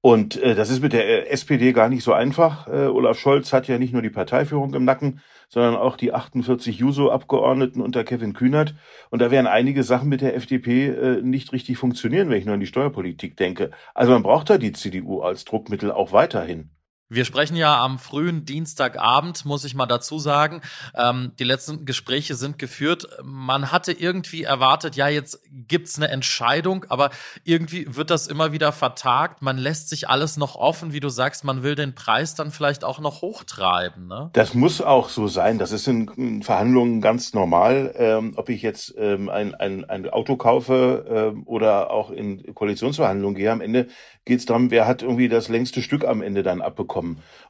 Und 0.00 0.36
äh, 0.36 0.54
das 0.54 0.68
ist 0.68 0.82
mit 0.82 0.92
der 0.92 1.08
äh, 1.08 1.28
SPD 1.28 1.72
gar 1.72 1.88
nicht 1.88 2.04
so 2.04 2.12
einfach. 2.12 2.68
Äh, 2.68 2.88
Olaf 2.88 3.18
Scholz 3.18 3.54
hat 3.54 3.68
ja 3.68 3.78
nicht 3.78 3.94
nur 3.94 4.02
die 4.02 4.10
Parteiführung 4.10 4.74
im 4.74 4.84
Nacken, 4.84 5.20
sondern 5.48 5.76
auch 5.76 5.96
die 5.96 6.12
48 6.12 6.76
Juso-Abgeordneten 6.76 7.80
unter 7.80 8.04
Kevin 8.04 8.34
Kühnert. 8.34 8.74
Und 9.10 9.22
da 9.22 9.30
werden 9.30 9.46
einige 9.46 9.82
Sachen 9.82 10.10
mit 10.10 10.20
der 10.20 10.36
FDP 10.36 10.88
äh, 10.88 11.22
nicht 11.22 11.52
richtig 11.52 11.78
funktionieren, 11.78 12.28
wenn 12.28 12.38
ich 12.38 12.44
nur 12.44 12.54
an 12.54 12.60
die 12.60 12.66
Steuerpolitik 12.66 13.38
denke. 13.38 13.70
Also 13.94 14.12
man 14.12 14.22
braucht 14.22 14.50
da 14.50 14.58
die 14.58 14.72
CDU 14.72 15.20
als 15.22 15.46
Druckmittel 15.46 15.90
auch 15.90 16.12
weiterhin. 16.12 16.73
Wir 17.10 17.26
sprechen 17.26 17.54
ja 17.54 17.84
am 17.84 17.98
frühen 17.98 18.46
Dienstagabend, 18.46 19.44
muss 19.44 19.66
ich 19.66 19.74
mal 19.74 19.84
dazu 19.84 20.18
sagen. 20.18 20.62
Ähm, 20.96 21.32
die 21.38 21.44
letzten 21.44 21.84
Gespräche 21.84 22.34
sind 22.34 22.58
geführt. 22.58 23.06
Man 23.22 23.70
hatte 23.70 23.92
irgendwie 23.92 24.44
erwartet, 24.44 24.96
ja, 24.96 25.08
jetzt 25.08 25.42
gibt's 25.68 25.98
eine 25.98 26.08
Entscheidung, 26.08 26.86
aber 26.88 27.10
irgendwie 27.44 27.94
wird 27.94 28.10
das 28.10 28.26
immer 28.26 28.52
wieder 28.52 28.72
vertagt. 28.72 29.42
Man 29.42 29.58
lässt 29.58 29.90
sich 29.90 30.08
alles 30.08 30.38
noch 30.38 30.56
offen, 30.56 30.94
wie 30.94 31.00
du 31.00 31.10
sagst, 31.10 31.44
man 31.44 31.62
will 31.62 31.74
den 31.74 31.94
Preis 31.94 32.34
dann 32.36 32.50
vielleicht 32.50 32.84
auch 32.84 33.00
noch 33.00 33.20
hochtreiben. 33.20 34.06
Ne? 34.06 34.30
Das 34.32 34.54
muss 34.54 34.80
auch 34.80 35.10
so 35.10 35.28
sein. 35.28 35.58
Das 35.58 35.72
ist 35.72 35.86
in, 35.86 36.42
Verhandlungen 36.42 37.02
ganz 37.02 37.34
normal. 37.34 37.94
Ähm, 37.98 38.32
ob 38.36 38.48
ich 38.48 38.62
jetzt 38.62 38.94
ähm, 38.96 39.28
ein, 39.28 39.54
ein, 39.54 39.84
ein 39.84 40.08
Auto 40.08 40.36
kaufe 40.36 41.04
ähm, 41.06 41.42
oder 41.44 41.90
auch 41.90 42.10
in 42.10 42.54
Koalitionsverhandlungen 42.54 43.36
gehe, 43.36 43.52
am 43.52 43.60
Ende 43.60 43.88
geht 44.24 44.38
es 44.38 44.46
darum, 44.46 44.70
wer 44.70 44.86
hat 44.86 45.02
irgendwie 45.02 45.28
das 45.28 45.48
längste 45.50 45.82
Stück 45.82 46.06
am 46.06 46.22
Ende 46.22 46.42
dann 46.42 46.62
abbekommen. 46.62 46.93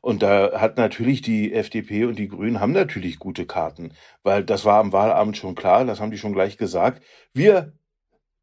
Und 0.01 0.23
da 0.23 0.61
hat 0.61 0.77
natürlich 0.77 1.23
die 1.23 1.53
FDP 1.53 2.05
und 2.05 2.19
die 2.19 2.29
Grünen 2.29 2.61
haben 2.61 2.73
natürlich 2.73 3.19
gute 3.19 3.47
Karten, 3.47 3.93
weil 4.23 4.45
das 4.45 4.65
war 4.65 4.79
am 4.79 4.93
Wahlabend 4.93 5.37
schon 5.37 5.55
klar, 5.55 5.85
das 5.85 6.01
haben 6.01 6.11
die 6.11 6.19
schon 6.19 6.33
gleich 6.33 6.57
gesagt. 6.57 7.03
Wir 7.33 7.73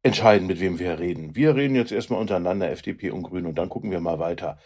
entscheiden, 0.02 0.46
mit 0.46 0.60
wem 0.60 0.78
wir 0.78 0.98
reden. 0.98 1.36
Wir 1.36 1.54
reden 1.54 1.76
jetzt 1.76 1.92
erstmal 1.92 2.20
untereinander, 2.20 2.70
FDP 2.70 3.10
und 3.10 3.22
Grüne, 3.22 3.48
und 3.48 3.56
dann 3.56 3.68
gucken 3.68 3.90
wir 3.90 4.00
mal 4.00 4.18
weiter. 4.18 4.58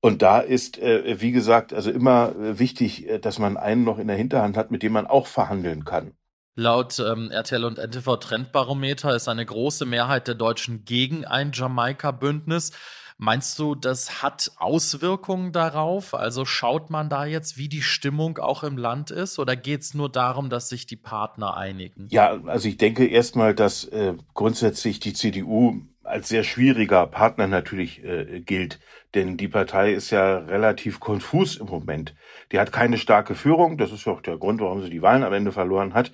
Und 0.00 0.22
da 0.22 0.38
ist, 0.38 0.78
äh, 0.78 1.20
wie 1.20 1.32
gesagt, 1.32 1.72
also 1.72 1.90
immer 1.90 2.34
äh, 2.36 2.58
wichtig, 2.58 3.08
äh, 3.08 3.18
dass 3.18 3.38
man 3.38 3.56
einen 3.56 3.84
noch 3.84 3.98
in 3.98 4.06
der 4.06 4.16
Hinterhand 4.16 4.56
hat, 4.56 4.70
mit 4.70 4.82
dem 4.82 4.92
man 4.92 5.06
auch 5.06 5.26
verhandeln 5.26 5.84
kann. 5.84 6.12
Laut 6.56 7.00
ähm, 7.00 7.32
RTL 7.32 7.64
und 7.64 7.78
NTV 7.78 8.16
Trendbarometer 8.18 9.16
ist 9.16 9.26
eine 9.26 9.44
große 9.44 9.86
Mehrheit 9.86 10.28
der 10.28 10.36
Deutschen 10.36 10.84
gegen 10.84 11.24
ein 11.24 11.50
Jamaika-Bündnis. 11.52 12.70
Meinst 13.16 13.58
du, 13.60 13.74
das 13.76 14.22
hat 14.22 14.50
Auswirkungen 14.56 15.52
darauf? 15.52 16.14
Also 16.14 16.44
schaut 16.44 16.90
man 16.90 17.08
da 17.08 17.24
jetzt, 17.26 17.56
wie 17.56 17.68
die 17.68 17.82
Stimmung 17.82 18.38
auch 18.38 18.64
im 18.64 18.76
Land 18.76 19.10
ist, 19.12 19.38
oder 19.38 19.54
geht 19.54 19.82
es 19.82 19.94
nur 19.94 20.10
darum, 20.10 20.50
dass 20.50 20.68
sich 20.68 20.86
die 20.86 20.96
Partner 20.96 21.56
einigen? 21.56 22.08
Ja, 22.10 22.40
also 22.46 22.68
ich 22.68 22.76
denke 22.76 23.06
erstmal, 23.06 23.54
dass 23.54 23.84
äh, 23.84 24.14
grundsätzlich 24.34 24.98
die 24.98 25.12
CDU 25.12 25.80
als 26.02 26.28
sehr 26.28 26.44
schwieriger 26.44 27.06
Partner 27.06 27.46
natürlich 27.46 28.02
äh, 28.04 28.40
gilt. 28.40 28.80
Denn 29.14 29.36
die 29.36 29.48
Partei 29.48 29.92
ist 29.92 30.10
ja 30.10 30.38
relativ 30.38 30.98
konfus 30.98 31.56
im 31.56 31.66
Moment. 31.66 32.14
Die 32.52 32.58
hat 32.58 32.72
keine 32.72 32.98
starke 32.98 33.34
Führung. 33.36 33.78
Das 33.78 33.92
ist 33.92 34.06
ja 34.06 34.12
auch 34.12 34.20
der 34.20 34.36
Grund, 34.36 34.60
warum 34.60 34.82
sie 34.82 34.90
die 34.90 35.02
Wahlen 35.02 35.22
am 35.22 35.32
Ende 35.32 35.52
verloren 35.52 35.94
hat. 35.94 36.12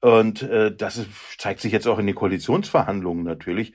Und 0.00 0.42
äh, 0.42 0.74
das 0.74 0.96
ist, 0.98 1.08
zeigt 1.38 1.60
sich 1.60 1.72
jetzt 1.72 1.86
auch 1.88 1.98
in 1.98 2.06
den 2.06 2.14
Koalitionsverhandlungen 2.14 3.24
natürlich 3.24 3.72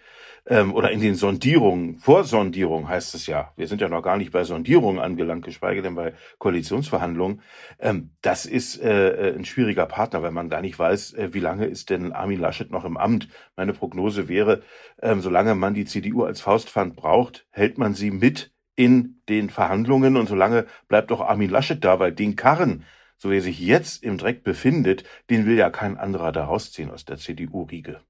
ähm, 0.48 0.74
oder 0.74 0.92
in 0.92 1.01
den 1.01 1.16
Sondierungen, 1.16 1.98
Vorsondierung 2.00 2.88
heißt 2.88 3.13
es 3.16 3.27
ja. 3.27 3.51
Wir 3.56 3.68
sind 3.68 3.82
ja 3.82 3.89
noch 3.89 4.01
gar 4.01 4.18
nicht 4.18 4.32
bei 4.32 4.44
Sondierungen 4.44 5.00
angelangt, 5.00 5.46
geschweige 5.46 5.82
denn 5.82 5.96
bei 5.96 6.13
Koalitionsverhandlungen. 6.39 7.42
Ähm, 7.80 8.12
das 8.22 8.46
ist 8.46 8.82
äh, 8.82 9.10
äh, 9.30 9.36
ein 9.36 9.46
schwieriger 9.46 9.86
Partner, 9.86 10.24
weil 10.24 10.32
man 10.32 10.50
gar 10.50 10.62
nicht 10.62 10.80
weiß, 10.80 11.13
äh, 11.13 11.34
wie 11.34 11.39
lange 11.39 11.66
ist 11.66 11.89
denn 11.89 12.13
Armin 12.13 12.39
Laschet 12.39 12.72
noch 12.72 12.86
im 12.86 12.98
Amt. 12.98 13.27
Meine 13.56 13.74
Prognose 13.74 14.30
wäre, 14.30 14.62
ähm, 15.01 15.22
solange 15.22 15.54
man 15.56 15.74
die 15.74 15.86
CDU 15.86 16.24
als 16.24 16.42
Faustpfand 16.42 16.96
braucht, 16.96 17.46
hält 17.51 17.77
man 17.77 17.94
sie 17.94 18.12
mit 18.12 18.51
in 18.75 19.22
den 19.27 19.50
Verhandlungen 19.50 20.16
und 20.16 20.27
solange 20.27 20.66
bleibt 20.88 21.12
auch 21.12 21.22
Armin 21.22 21.50
Laschet 21.50 21.84
da, 21.84 22.00
weil 22.00 22.13
den 22.13 22.36
Karren, 22.36 22.86
so 23.18 23.32
wie 23.32 23.38
er 23.38 23.42
sich 23.42 23.60
jetzt 23.60 24.04
im 24.04 24.18
Dreck 24.18 24.44
befindet, 24.44 25.04
den 25.30 25.46
will 25.46 25.58
ja 25.58 25.70
kein 25.70 25.98
anderer 25.98 26.32
da 26.32 26.46
rausziehen 26.46 26.92
aus 26.92 27.04
der 27.04 27.18
CDU-Riege. 27.18 28.01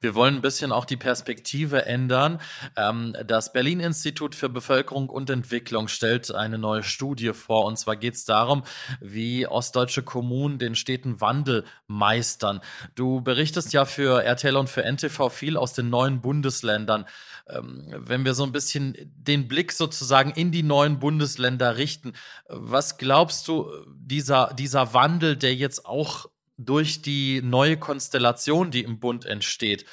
Wir 0.00 0.14
wollen 0.14 0.36
ein 0.36 0.42
bisschen 0.42 0.72
auch 0.72 0.84
die 0.84 0.98
Perspektive 0.98 1.86
ändern. 1.86 2.38
Ähm, 2.76 3.16
das 3.26 3.52
Berlin-Institut 3.52 4.34
für 4.34 4.50
Bevölkerung 4.50 5.08
und 5.08 5.30
Entwicklung 5.30 5.88
stellt 5.88 6.30
eine 6.34 6.58
neue 6.58 6.82
Studie 6.82 7.32
vor. 7.32 7.64
Und 7.64 7.78
zwar 7.78 7.96
geht 7.96 8.14
es 8.14 8.26
darum, 8.26 8.62
wie 9.00 9.46
ostdeutsche 9.46 10.02
Kommunen 10.02 10.58
den 10.58 10.74
steten 10.74 11.20
Wandel 11.22 11.64
meistern. 11.86 12.60
Du 12.94 13.22
berichtest 13.22 13.72
ja 13.72 13.86
für 13.86 14.22
RTL 14.22 14.56
und 14.56 14.68
für 14.68 14.84
NTV 14.84 15.30
viel 15.30 15.56
aus 15.56 15.72
den 15.72 15.88
neuen 15.88 16.20
Bundesländern. 16.20 17.06
Ähm, 17.48 17.86
wenn 17.96 18.26
wir 18.26 18.34
so 18.34 18.44
ein 18.44 18.52
bisschen 18.52 18.94
den 19.16 19.48
Blick 19.48 19.72
sozusagen 19.72 20.30
in 20.32 20.52
die 20.52 20.62
neuen 20.62 20.98
Bundesländer 20.98 21.78
richten, 21.78 22.12
was 22.48 22.98
glaubst 22.98 23.48
du, 23.48 23.70
dieser, 23.94 24.52
dieser 24.52 24.92
Wandel, 24.92 25.36
der 25.36 25.54
jetzt 25.54 25.86
auch 25.86 26.26
durch 26.58 27.02
die 27.02 27.42
neue 27.42 27.76
Konstellation, 27.76 28.70
die 28.70 28.82
im 28.82 28.98
Bund 28.98 29.26
entsteht, 29.26 29.84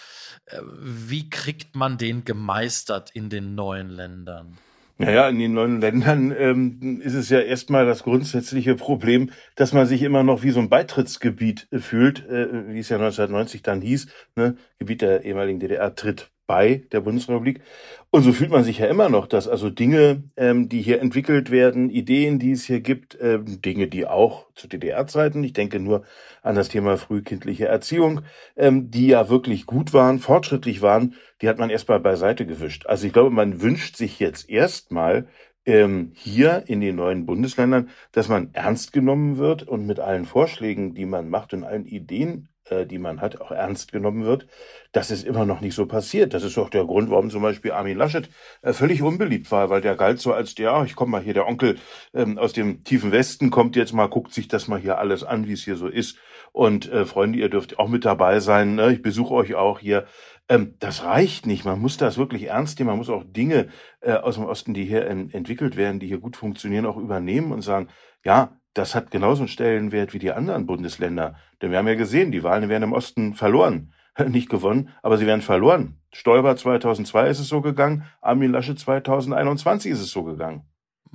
äh, 0.45 0.59
wie 0.79 1.29
kriegt 1.29 1.75
man 1.75 1.97
den 1.97 2.25
gemeistert 2.25 3.11
in 3.11 3.29
den 3.29 3.55
neuen 3.55 3.89
Ländern? 3.89 4.57
Naja, 4.99 5.27
in 5.27 5.39
den 5.39 5.53
neuen 5.53 5.81
Ländern 5.81 6.33
ähm, 6.37 7.01
ist 7.03 7.15
es 7.15 7.29
ja 7.29 7.39
erstmal 7.39 7.85
das 7.85 8.03
grundsätzliche 8.03 8.75
Problem, 8.75 9.31
dass 9.55 9.73
man 9.73 9.87
sich 9.87 10.03
immer 10.03 10.23
noch 10.23 10.43
wie 10.43 10.51
so 10.51 10.59
ein 10.59 10.69
Beitrittsgebiet 10.69 11.67
äh, 11.71 11.79
fühlt, 11.79 12.25
äh, 12.27 12.67
wie 12.67 12.79
es 12.79 12.89
ja 12.89 12.97
1990 12.97 13.63
dann 13.63 13.81
hieß, 13.81 14.07
ne? 14.35 14.55
Gebiet 14.77 15.01
der 15.01 15.25
ehemaligen 15.25 15.59
DDR 15.59 15.95
tritt 15.95 16.32
bei 16.45 16.83
der 16.91 17.01
Bundesrepublik. 17.01 17.61
Und 18.09 18.23
so 18.23 18.33
fühlt 18.33 18.51
man 18.51 18.63
sich 18.63 18.79
ja 18.79 18.87
immer 18.87 19.09
noch, 19.09 19.27
dass 19.27 19.47
also 19.47 19.69
Dinge, 19.69 20.23
ähm, 20.37 20.69
die 20.69 20.81
hier 20.81 21.01
entwickelt 21.01 21.51
werden, 21.51 21.89
Ideen, 21.89 22.37
die 22.37 22.51
es 22.51 22.65
hier 22.65 22.81
gibt, 22.81 23.17
ähm, 23.19 23.61
Dinge, 23.61 23.87
die 23.87 24.05
auch 24.05 24.47
zu 24.53 24.67
DDR-Zeiten, 24.67 25.43
ich 25.43 25.53
denke 25.53 25.79
nur 25.79 26.03
an 26.41 26.55
das 26.55 26.69
Thema 26.69 26.97
frühkindliche 26.97 27.65
Erziehung, 27.67 28.21
ähm, 28.55 28.91
die 28.91 29.07
ja 29.07 29.29
wirklich 29.29 29.65
gut 29.65 29.93
waren, 29.93 30.19
fortschrittlich 30.19 30.81
waren, 30.81 31.15
die 31.41 31.49
hat 31.49 31.57
man 31.59 31.69
erstmal 31.69 31.99
beiseite 31.99 32.45
gewischt. 32.45 32.85
Also 32.85 33.07
ich 33.07 33.13
glaube, 33.13 33.31
man 33.31 33.61
wünscht 33.61 33.95
sich 33.95 34.19
jetzt 34.19 34.49
erstmal 34.49 35.27
ähm, 35.65 36.11
hier 36.13 36.63
in 36.67 36.81
den 36.81 36.97
neuen 36.97 37.25
Bundesländern, 37.25 37.89
dass 38.11 38.27
man 38.27 38.53
ernst 38.53 38.93
genommen 38.93 39.37
wird 39.37 39.63
und 39.63 39.85
mit 39.85 39.99
allen 39.99 40.25
Vorschlägen, 40.25 40.93
die 40.93 41.05
man 41.05 41.29
macht 41.29 41.53
und 41.53 41.63
allen 41.63 41.85
Ideen, 41.85 42.49
die 42.71 42.97
man 42.97 43.21
hat, 43.21 43.41
auch 43.41 43.51
ernst 43.51 43.91
genommen 43.91 44.25
wird. 44.25 44.47
Das 44.91 45.11
ist 45.11 45.25
immer 45.25 45.45
noch 45.45 45.61
nicht 45.61 45.75
so 45.75 45.85
passiert. 45.85 46.33
Das 46.33 46.43
ist 46.43 46.57
auch 46.57 46.69
der 46.69 46.85
Grund, 46.85 47.09
warum 47.09 47.29
zum 47.29 47.41
Beispiel 47.41 47.71
Armin 47.71 47.97
Laschet 47.97 48.29
äh, 48.61 48.73
völlig 48.73 49.01
unbeliebt 49.01 49.51
war, 49.51 49.69
weil 49.69 49.81
der 49.81 49.95
galt 49.95 50.19
so 50.19 50.33
als 50.33 50.55
der, 50.55 50.83
ich 50.85 50.95
komme 50.95 51.11
mal 51.11 51.21
hier, 51.21 51.33
der 51.33 51.47
Onkel 51.47 51.77
ähm, 52.13 52.37
aus 52.37 52.53
dem 52.53 52.83
tiefen 52.83 53.11
Westen 53.11 53.49
kommt 53.49 53.75
jetzt 53.75 53.93
mal, 53.93 54.07
guckt 54.07 54.33
sich 54.33 54.47
das 54.47 54.67
mal 54.67 54.79
hier 54.79 54.97
alles 54.97 55.23
an, 55.23 55.47
wie 55.47 55.53
es 55.53 55.63
hier 55.63 55.75
so 55.75 55.87
ist. 55.87 56.17
Und 56.51 56.91
äh, 56.91 57.05
Freunde, 57.05 57.39
ihr 57.39 57.49
dürft 57.49 57.79
auch 57.79 57.87
mit 57.87 58.05
dabei 58.05 58.39
sein. 58.39 58.75
Ne? 58.75 58.93
Ich 58.93 59.01
besuche 59.01 59.33
euch 59.33 59.55
auch 59.55 59.79
hier. 59.79 60.05
Ähm, 60.49 60.75
das 60.79 61.03
reicht 61.03 61.45
nicht. 61.45 61.65
Man 61.65 61.79
muss 61.79 61.97
das 61.97 62.17
wirklich 62.17 62.43
ernst 62.43 62.77
nehmen. 62.79 62.89
Man 62.89 62.97
muss 62.97 63.09
auch 63.09 63.23
Dinge 63.25 63.69
äh, 64.01 64.13
aus 64.13 64.35
dem 64.35 64.45
Osten, 64.45 64.73
die 64.73 64.85
hier 64.85 65.07
ähm, 65.07 65.29
entwickelt 65.31 65.75
werden, 65.77 65.99
die 65.99 66.07
hier 66.07 66.19
gut 66.19 66.37
funktionieren, 66.37 66.85
auch 66.85 66.97
übernehmen 66.97 67.51
und 67.51 67.61
sagen, 67.61 67.89
ja, 68.23 68.57
das 68.73 68.95
hat 68.95 69.11
genauso 69.11 69.41
einen 69.41 69.47
Stellenwert 69.47 70.13
wie 70.13 70.19
die 70.19 70.31
anderen 70.31 70.65
Bundesländer. 70.65 71.35
Denn 71.61 71.71
wir 71.71 71.77
haben 71.77 71.87
ja 71.87 71.95
gesehen, 71.95 72.31
die 72.31 72.43
Wahlen 72.43 72.69
werden 72.69 72.83
im 72.83 72.93
Osten 72.93 73.33
verloren. 73.33 73.93
Nicht 74.27 74.49
gewonnen, 74.49 74.89
aber 75.01 75.17
sie 75.17 75.25
werden 75.25 75.41
verloren. 75.41 75.99
Stoiber 76.11 76.55
2002 76.55 77.29
ist 77.29 77.39
es 77.39 77.47
so 77.47 77.61
gegangen, 77.61 78.05
Armin 78.21 78.51
Lasche 78.51 78.75
2021 78.75 79.91
ist 79.91 80.01
es 80.01 80.11
so 80.11 80.23
gegangen. 80.23 80.63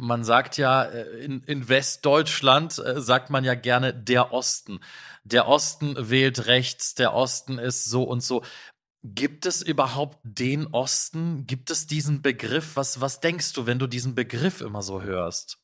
Man 0.01 0.23
sagt 0.23 0.57
ja, 0.59 0.85
äh, 0.85 1.25
in, 1.25 1.43
in 1.43 1.69
Westdeutschland 1.69 2.79
äh, 2.79 3.01
sagt 3.01 3.31
man 3.31 3.45
ja 3.45 3.55
gerne 3.55 3.93
der 3.93 4.33
Osten. 4.33 4.81
Der 5.25 5.49
Osten 5.49 5.97
wählt 5.99 6.47
rechts, 6.47 6.95
der 6.95 7.15
Osten 7.15 7.59
ist 7.59 7.85
so 7.85 8.05
und 8.05 8.23
so. 8.23 8.43
Gibt 9.05 9.47
es 9.47 9.63
überhaupt 9.63 10.19
den 10.25 10.67
Osten? 10.67 11.47
Gibt 11.47 11.71
es 11.71 11.87
diesen 11.87 12.21
Begriff? 12.21 12.77
Was, 12.77 13.01
was 13.01 13.21
denkst 13.21 13.53
du, 13.53 13.67
wenn 13.67 13.79
du 13.79 13.87
diesen 13.87 14.15
Begriff 14.15 14.61
immer 14.61 14.83
so 14.83 15.03
hörst? 15.03 15.59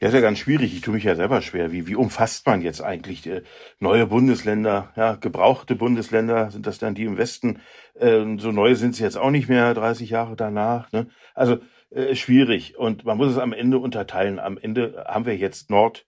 Ja, 0.00 0.08
ist 0.08 0.14
ja 0.14 0.20
ganz 0.20 0.38
schwierig. 0.38 0.74
Ich 0.74 0.80
tue 0.80 0.94
mich 0.94 1.04
ja 1.04 1.14
selber 1.14 1.42
schwer. 1.42 1.72
Wie, 1.72 1.86
wie 1.86 1.96
umfasst 1.96 2.46
man 2.46 2.62
jetzt 2.62 2.80
eigentlich 2.80 3.26
äh, 3.26 3.42
neue 3.78 4.06
Bundesländer? 4.06 4.92
Ja, 4.96 5.16
gebrauchte 5.16 5.74
Bundesländer 5.74 6.50
sind 6.50 6.66
das 6.66 6.78
dann 6.78 6.94
die 6.94 7.04
im 7.04 7.18
Westen? 7.18 7.60
Äh, 7.94 8.24
so 8.38 8.52
neu 8.52 8.74
sind 8.74 8.94
sie 8.94 9.02
jetzt 9.02 9.18
auch 9.18 9.30
nicht 9.30 9.48
mehr, 9.48 9.74
30 9.74 10.10
Jahre 10.10 10.36
danach. 10.36 10.92
Ne? 10.92 11.08
Also 11.34 11.58
äh, 11.90 12.14
schwierig. 12.14 12.78
Und 12.78 13.04
man 13.04 13.16
muss 13.16 13.32
es 13.32 13.38
am 13.38 13.52
Ende 13.52 13.78
unterteilen. 13.78 14.38
Am 14.38 14.58
Ende 14.58 15.04
haben 15.06 15.26
wir 15.26 15.36
jetzt 15.36 15.70
Nord, 15.70 16.06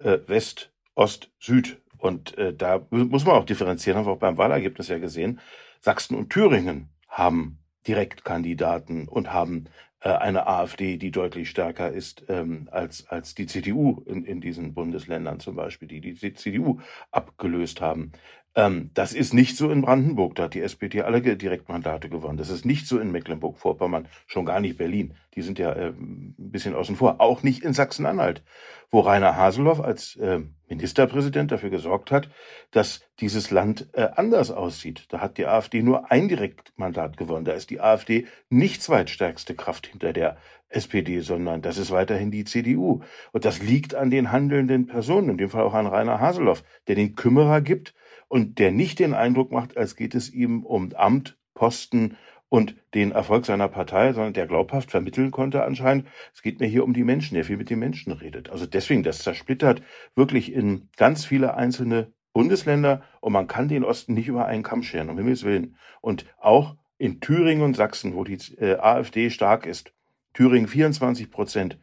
äh, 0.00 0.18
West, 0.26 0.72
Ost, 0.94 1.30
Süd. 1.38 1.78
Und 1.98 2.36
äh, 2.38 2.54
da 2.54 2.86
muss 2.90 3.24
man 3.24 3.36
auch 3.36 3.44
differenzieren, 3.44 3.98
haben 3.98 4.06
wir 4.06 4.12
auch 4.12 4.18
beim 4.18 4.38
Wahlergebnis 4.38 4.88
ja 4.88 4.98
gesehen. 4.98 5.40
Sachsen 5.84 6.14
und 6.14 6.30
Thüringen 6.30 6.90
haben 7.08 7.58
Direktkandidaten 7.88 9.08
und 9.08 9.32
haben 9.32 9.64
äh, 9.98 10.10
eine 10.10 10.46
AfD, 10.46 10.96
die 10.96 11.10
deutlich 11.10 11.50
stärker 11.50 11.90
ist 11.90 12.24
ähm, 12.28 12.68
als, 12.70 13.08
als 13.08 13.34
die 13.34 13.46
CDU 13.46 14.00
in, 14.06 14.24
in 14.24 14.40
diesen 14.40 14.74
Bundesländern 14.74 15.40
zum 15.40 15.56
Beispiel, 15.56 15.88
die 15.88 16.00
die 16.00 16.34
CDU 16.34 16.78
abgelöst 17.10 17.80
haben. 17.80 18.12
Ähm, 18.54 18.90
das 18.92 19.14
ist 19.14 19.32
nicht 19.32 19.56
so 19.56 19.70
in 19.70 19.80
Brandenburg, 19.80 20.34
da 20.34 20.44
hat 20.44 20.54
die 20.54 20.60
SPD 20.60 21.02
alle 21.02 21.22
Direktmandate 21.22 22.10
gewonnen. 22.10 22.36
Das 22.36 22.50
ist 22.50 22.66
nicht 22.66 22.86
so 22.86 22.98
in 22.98 23.10
Mecklenburg-Vorpommern, 23.10 24.08
schon 24.26 24.44
gar 24.44 24.60
nicht 24.60 24.76
Berlin. 24.76 25.14
Die 25.34 25.42
sind 25.42 25.58
ja 25.58 25.72
äh, 25.72 25.88
ein 25.88 26.34
bisschen 26.36 26.74
außen 26.74 26.96
vor. 26.96 27.20
Auch 27.20 27.42
nicht 27.42 27.64
in 27.64 27.72
Sachsen-Anhalt, 27.72 28.42
wo 28.90 29.00
Rainer 29.00 29.36
Haseloff 29.36 29.80
als 29.80 30.16
äh, 30.16 30.40
Ministerpräsident 30.68 31.50
dafür 31.50 31.70
gesorgt 31.70 32.10
hat, 32.10 32.28
dass 32.72 33.00
dieses 33.20 33.50
Land 33.50 33.88
äh, 33.94 34.08
anders 34.16 34.50
aussieht. 34.50 35.06
Da 35.08 35.20
hat 35.20 35.38
die 35.38 35.46
AfD 35.46 35.82
nur 35.82 36.10
ein 36.10 36.28
Direktmandat 36.28 37.16
gewonnen. 37.16 37.46
Da 37.46 37.52
ist 37.52 37.70
die 37.70 37.80
AfD 37.80 38.26
nicht 38.50 38.82
zweitstärkste 38.82 39.54
Kraft 39.54 39.86
hinter 39.86 40.12
der 40.12 40.36
SPD, 40.68 41.20
sondern 41.20 41.62
das 41.62 41.78
ist 41.78 41.90
weiterhin 41.90 42.30
die 42.30 42.44
CDU. 42.44 43.00
Und 43.32 43.46
das 43.46 43.62
liegt 43.62 43.94
an 43.94 44.10
den 44.10 44.30
handelnden 44.30 44.86
Personen, 44.86 45.30
in 45.30 45.38
dem 45.38 45.48
Fall 45.48 45.62
auch 45.62 45.74
an 45.74 45.86
Rainer 45.86 46.20
Haseloff, 46.20 46.64
der 46.86 46.96
den 46.96 47.14
Kümmerer 47.14 47.62
gibt 47.62 47.94
und 48.32 48.58
der 48.58 48.72
nicht 48.72 48.98
den 48.98 49.12
Eindruck 49.12 49.52
macht, 49.52 49.76
als 49.76 49.94
geht 49.94 50.14
es 50.14 50.32
ihm 50.32 50.64
um 50.64 50.94
Amt, 50.94 51.36
Posten 51.52 52.16
und 52.48 52.74
den 52.94 53.12
Erfolg 53.12 53.44
seiner 53.44 53.68
Partei, 53.68 54.14
sondern 54.14 54.32
der 54.32 54.46
glaubhaft 54.46 54.90
vermitteln 54.90 55.30
konnte 55.30 55.64
anscheinend, 55.64 56.06
es 56.32 56.40
geht 56.40 56.58
mir 56.58 56.66
hier 56.66 56.82
um 56.82 56.94
die 56.94 57.04
Menschen, 57.04 57.34
der 57.34 57.44
viel 57.44 57.58
mit 57.58 57.68
den 57.68 57.78
Menschen 57.78 58.10
redet. 58.10 58.48
Also 58.48 58.64
deswegen, 58.64 59.02
das 59.02 59.18
zersplittert 59.18 59.82
wirklich 60.14 60.50
in 60.50 60.88
ganz 60.96 61.26
viele 61.26 61.56
einzelne 61.56 62.10
Bundesländer 62.32 63.02
und 63.20 63.34
man 63.34 63.48
kann 63.48 63.68
den 63.68 63.84
Osten 63.84 64.14
nicht 64.14 64.28
über 64.28 64.46
einen 64.46 64.62
Kamm 64.62 64.82
scheren, 64.82 65.10
um 65.10 65.18
Himmels 65.18 65.44
Willen. 65.44 65.76
Und 66.00 66.24
auch 66.40 66.76
in 66.96 67.20
Thüringen 67.20 67.62
und 67.62 67.76
Sachsen, 67.76 68.14
wo 68.14 68.24
die 68.24 68.38
äh, 68.56 68.78
AfD 68.78 69.28
stark 69.28 69.66
ist, 69.66 69.92
Thüringen 70.32 70.68
24 70.68 71.30
Prozent, 71.30 71.78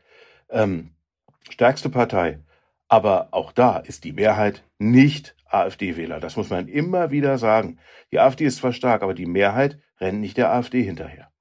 ähm, 0.50 0.96
stärkste 1.48 1.92
Partei, 1.92 2.40
aber 2.88 3.28
auch 3.34 3.52
da 3.52 3.78
ist 3.78 4.04
die 4.04 4.14
Mehrheit 4.14 4.64
nicht 4.80 5.36
AfD-Wähler. 5.50 6.20
Das 6.20 6.36
muss 6.36 6.50
man 6.50 6.68
immer 6.68 7.12
wieder 7.12 7.38
sagen. 7.38 7.80
Die 8.12 8.20
AfD 8.20 8.46
ist 8.46 8.58
zwar 8.58 8.74
stark, 8.74 9.04
aber 9.04 9.14
die 9.14 9.26
Mehrheit 9.26 9.80
rennen 10.00 10.20
nicht 10.20 10.38
der 10.38 10.52
AfD 10.52 10.84
hinterher. 10.84 11.32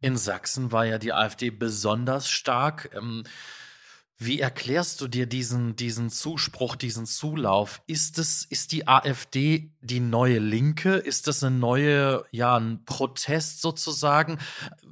In 0.00 0.16
Sachsen 0.16 0.70
war 0.70 0.86
ja 0.86 0.98
die 0.98 1.12
AfD 1.12 1.50
besonders 1.50 2.28
stark. 2.30 2.90
Ähm, 2.94 3.24
wie 4.20 4.40
erklärst 4.40 5.00
du 5.00 5.06
dir 5.06 5.26
diesen, 5.26 5.76
diesen 5.76 6.10
Zuspruch, 6.10 6.74
diesen 6.74 7.06
Zulauf? 7.06 7.82
Ist 7.86 8.18
es, 8.18 8.44
ist 8.44 8.72
die 8.72 8.88
AfD 8.88 9.70
die 9.80 10.00
neue 10.00 10.40
Linke? 10.40 10.94
Ist 10.94 11.28
das 11.28 11.44
eine 11.44 11.56
neue, 11.56 12.24
ja, 12.32 12.56
ein 12.56 12.84
Protest 12.84 13.62
sozusagen? 13.62 14.38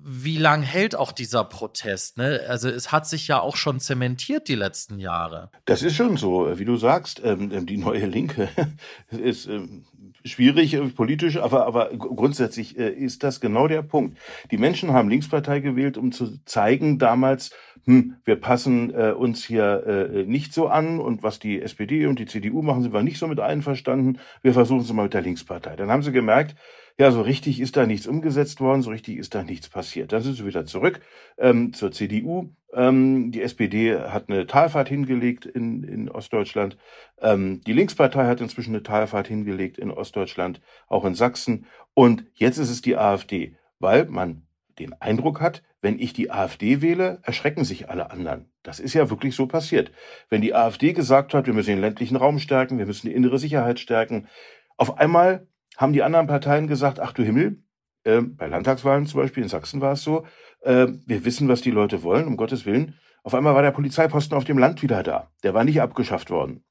Wie 0.08 0.36
lang 0.36 0.62
hält 0.62 0.94
auch 0.94 1.10
dieser 1.10 1.42
Protest? 1.42 2.16
Ne? 2.16 2.40
Also 2.48 2.68
es 2.68 2.92
hat 2.92 3.08
sich 3.08 3.26
ja 3.26 3.40
auch 3.40 3.56
schon 3.56 3.80
zementiert 3.80 4.46
die 4.46 4.54
letzten 4.54 5.00
Jahre. 5.00 5.50
Das 5.64 5.82
ist 5.82 5.96
schon 5.96 6.16
so, 6.16 6.56
wie 6.60 6.64
du 6.64 6.76
sagst, 6.76 7.20
ähm, 7.24 7.66
die 7.66 7.76
neue 7.76 8.06
Linke 8.06 8.48
ist 9.10 9.48
ähm, 9.48 9.84
schwierig 10.24 10.74
äh, 10.74 10.80
politisch, 10.90 11.38
aber, 11.38 11.66
aber 11.66 11.88
grundsätzlich 11.88 12.78
äh, 12.78 12.90
ist 12.90 13.24
das 13.24 13.40
genau 13.40 13.66
der 13.66 13.82
Punkt. 13.82 14.16
Die 14.52 14.58
Menschen 14.58 14.92
haben 14.92 15.08
Linkspartei 15.08 15.58
gewählt, 15.58 15.98
um 15.98 16.12
zu 16.12 16.38
zeigen 16.44 17.00
damals, 17.00 17.50
hm, 17.84 18.14
wir 18.24 18.36
passen 18.36 18.94
äh, 18.94 19.10
uns 19.10 19.44
hier 19.44 19.86
äh, 19.86 20.22
nicht 20.22 20.52
so 20.54 20.68
an 20.68 21.00
und 21.00 21.24
was 21.24 21.40
die 21.40 21.60
SPD 21.60 22.06
und 22.06 22.20
die 22.20 22.26
CDU 22.26 22.62
machen, 22.62 22.82
sind 22.82 22.92
wir 22.92 23.02
nicht 23.02 23.18
so 23.18 23.26
mit 23.26 23.40
einverstanden. 23.40 24.20
Wir 24.42 24.52
versuchen 24.52 24.82
es 24.82 24.92
mal 24.92 25.04
mit 25.04 25.14
der 25.14 25.22
Linkspartei. 25.22 25.74
Dann 25.74 25.90
haben 25.90 26.02
sie 26.02 26.12
gemerkt, 26.12 26.54
ja, 26.98 27.10
so 27.10 27.20
richtig 27.20 27.60
ist 27.60 27.76
da 27.76 27.86
nichts 27.86 28.06
umgesetzt 28.06 28.60
worden, 28.60 28.80
so 28.80 28.90
richtig 28.90 29.18
ist 29.18 29.34
da 29.34 29.42
nichts 29.42 29.68
passiert. 29.68 30.12
Dann 30.12 30.22
sind 30.22 30.34
sie 30.34 30.46
wieder 30.46 30.64
zurück 30.64 31.00
ähm, 31.36 31.74
zur 31.74 31.92
CDU. 31.92 32.48
Ähm, 32.72 33.32
die 33.32 33.42
SPD 33.42 33.98
hat 33.98 34.30
eine 34.30 34.46
Talfahrt 34.46 34.88
hingelegt 34.88 35.44
in, 35.44 35.82
in 35.82 36.08
Ostdeutschland. 36.08 36.78
Ähm, 37.20 37.60
die 37.66 37.74
Linkspartei 37.74 38.26
hat 38.26 38.40
inzwischen 38.40 38.74
eine 38.74 38.82
Talfahrt 38.82 39.28
hingelegt 39.28 39.76
in 39.76 39.90
Ostdeutschland, 39.90 40.62
auch 40.88 41.04
in 41.04 41.14
Sachsen. 41.14 41.66
Und 41.92 42.24
jetzt 42.34 42.56
ist 42.56 42.70
es 42.70 42.80
die 42.80 42.96
AfD, 42.96 43.56
weil 43.78 44.06
man 44.06 44.46
den 44.78 44.94
Eindruck 44.94 45.40
hat, 45.42 45.62
wenn 45.82 45.98
ich 45.98 46.14
die 46.14 46.30
AfD 46.30 46.80
wähle, 46.80 47.20
erschrecken 47.22 47.64
sich 47.64 47.90
alle 47.90 48.10
anderen. 48.10 48.50
Das 48.62 48.80
ist 48.80 48.94
ja 48.94 49.10
wirklich 49.10 49.34
so 49.34 49.46
passiert. 49.46 49.92
Wenn 50.30 50.40
die 50.40 50.54
AfD 50.54 50.94
gesagt 50.94 51.34
hat, 51.34 51.46
wir 51.46 51.52
müssen 51.52 51.70
den 51.70 51.80
ländlichen 51.80 52.16
Raum 52.16 52.38
stärken, 52.38 52.78
wir 52.78 52.86
müssen 52.86 53.06
die 53.06 53.14
innere 53.14 53.38
Sicherheit 53.38 53.80
stärken, 53.80 54.28
auf 54.76 54.98
einmal 54.98 55.46
haben 55.76 55.92
die 55.92 56.02
anderen 56.02 56.26
Parteien 56.26 56.66
gesagt, 56.66 57.00
ach 57.00 57.12
du 57.12 57.22
Himmel, 57.22 57.62
äh, 58.04 58.22
bei 58.22 58.46
Landtagswahlen 58.46 59.06
zum 59.06 59.20
Beispiel, 59.20 59.42
in 59.42 59.48
Sachsen 59.48 59.80
war 59.80 59.92
es 59.92 60.02
so, 60.02 60.24
äh, 60.62 60.86
wir 61.04 61.24
wissen, 61.24 61.48
was 61.48 61.60
die 61.60 61.70
Leute 61.70 62.02
wollen, 62.02 62.26
um 62.26 62.36
Gottes 62.36 62.64
Willen. 62.64 62.94
Auf 63.22 63.34
einmal 63.34 63.54
war 63.54 63.62
der 63.62 63.72
Polizeiposten 63.72 64.36
auf 64.36 64.44
dem 64.44 64.58
Land 64.58 64.82
wieder 64.82 65.02
da. 65.02 65.30
Der 65.42 65.52
war 65.52 65.64
nicht 65.64 65.80
abgeschafft 65.80 66.30
worden. 66.30 66.64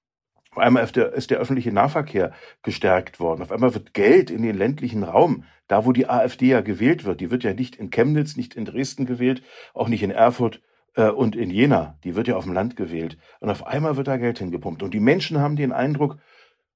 Auf 0.52 0.60
einmal 0.60 0.86
ist 0.86 0.96
der, 1.32 1.38
öffentliche 1.38 1.74
Nahverkehr 1.74 2.32
gestärkt 2.64 3.20
worden. 3.20 3.42
Auf 3.42 3.52
einmal 3.52 3.74
wird 3.74 3.94
Geld 3.94 4.30
in 4.30 4.42
den 4.42 4.58
ländlichen 4.58 5.04
Raum, 5.04 5.44
da 5.68 5.86
wo 5.86 5.92
die 5.92 6.08
AfD 6.08 6.48
ja 6.48 6.62
gewählt 6.62 7.04
wird, 7.04 7.20
die 7.20 7.30
wird 7.30 7.44
ja 7.44 7.54
nicht 7.54 7.76
in 7.76 7.90
Chemnitz, 7.90 8.38
nicht 8.38 8.56
in 8.56 8.64
Dresden 8.64 9.06
gewählt, 9.06 9.44
auch 9.74 9.90
nicht 9.90 10.02
in 10.02 10.12
Erfurt 10.12 10.62
äh, 10.96 11.10
und 11.10 11.36
in 11.36 11.50
Jena, 11.50 12.00
die 12.06 12.16
wird 12.16 12.30
ja 12.30 12.38
auf 12.38 12.46
dem 12.46 12.54
Land 12.54 12.78
gewählt. 12.78 13.18
Und 13.42 13.50
auf 13.50 13.68
einmal 13.68 13.98
wird 13.98 14.08
da 14.08 14.16
Geld 14.16 14.40
hingepumpt. 14.40 14.82
Und 14.82 14.94
die 14.94 15.02
Menschen 15.02 15.40
haben 15.40 15.58
den 15.58 15.74
Eindruck, 15.74 16.20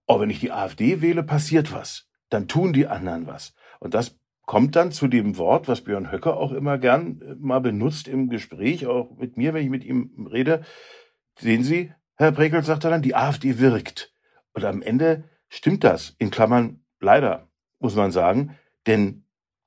oh, 0.07 0.19
wenn 0.19 0.29
ich 0.29 0.41
die 0.41 0.51
AfD 0.51 0.99
wähle, 0.99 1.23
passiert 1.23 1.71
was 1.71 2.08
dann 2.29 2.47
tun 2.47 2.73
die 2.73 2.87
anderen 2.87 3.27
was. 3.27 3.53
Und 3.79 3.93
das 3.93 4.19
kommt 4.45 4.75
dann 4.75 4.91
zu 4.91 5.07
dem 5.07 5.37
Wort, 5.37 5.67
was 5.67 5.81
Björn 5.81 6.11
Höcker 6.11 6.37
auch 6.37 6.51
immer 6.51 6.77
gern 6.77 7.21
äh, 7.21 7.35
mal 7.35 7.59
benutzt 7.59 8.07
im 8.07 8.29
Gespräch, 8.29 8.87
auch 8.87 9.15
mit 9.17 9.37
mir, 9.37 9.53
wenn 9.53 9.63
ich 9.63 9.69
mit 9.69 9.83
ihm 9.83 10.27
rede. 10.31 10.63
Sehen 11.37 11.63
Sie, 11.63 11.93
Herr 12.15 12.31
Brekel, 12.31 12.63
sagt 12.63 12.83
dann, 12.83 13.01
die 13.01 13.15
AfD 13.15 13.59
wirkt. 13.59 14.13
Und 14.53 14.65
am 14.65 14.81
Ende 14.81 15.25
stimmt 15.49 15.83
das, 15.83 16.15
in 16.17 16.31
Klammern 16.31 16.83
leider, 16.99 17.47
muss 17.79 17.95
man 17.95 18.11
sagen, 18.11 18.57
denn 18.87 19.25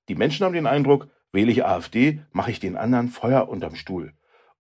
die 0.09 0.15
Menschen 0.15 0.45
haben 0.45 0.53
den 0.53 0.67
Eindruck, 0.67 1.09
wähle 1.31 1.53
ich 1.53 1.65
AfD, 1.65 2.23
mache 2.33 2.51
ich 2.51 2.61
den 2.61 2.77
anderen 2.77 3.09
Feuer 3.09 3.49
unterm 3.49 3.77
Stuhl. 3.77 4.13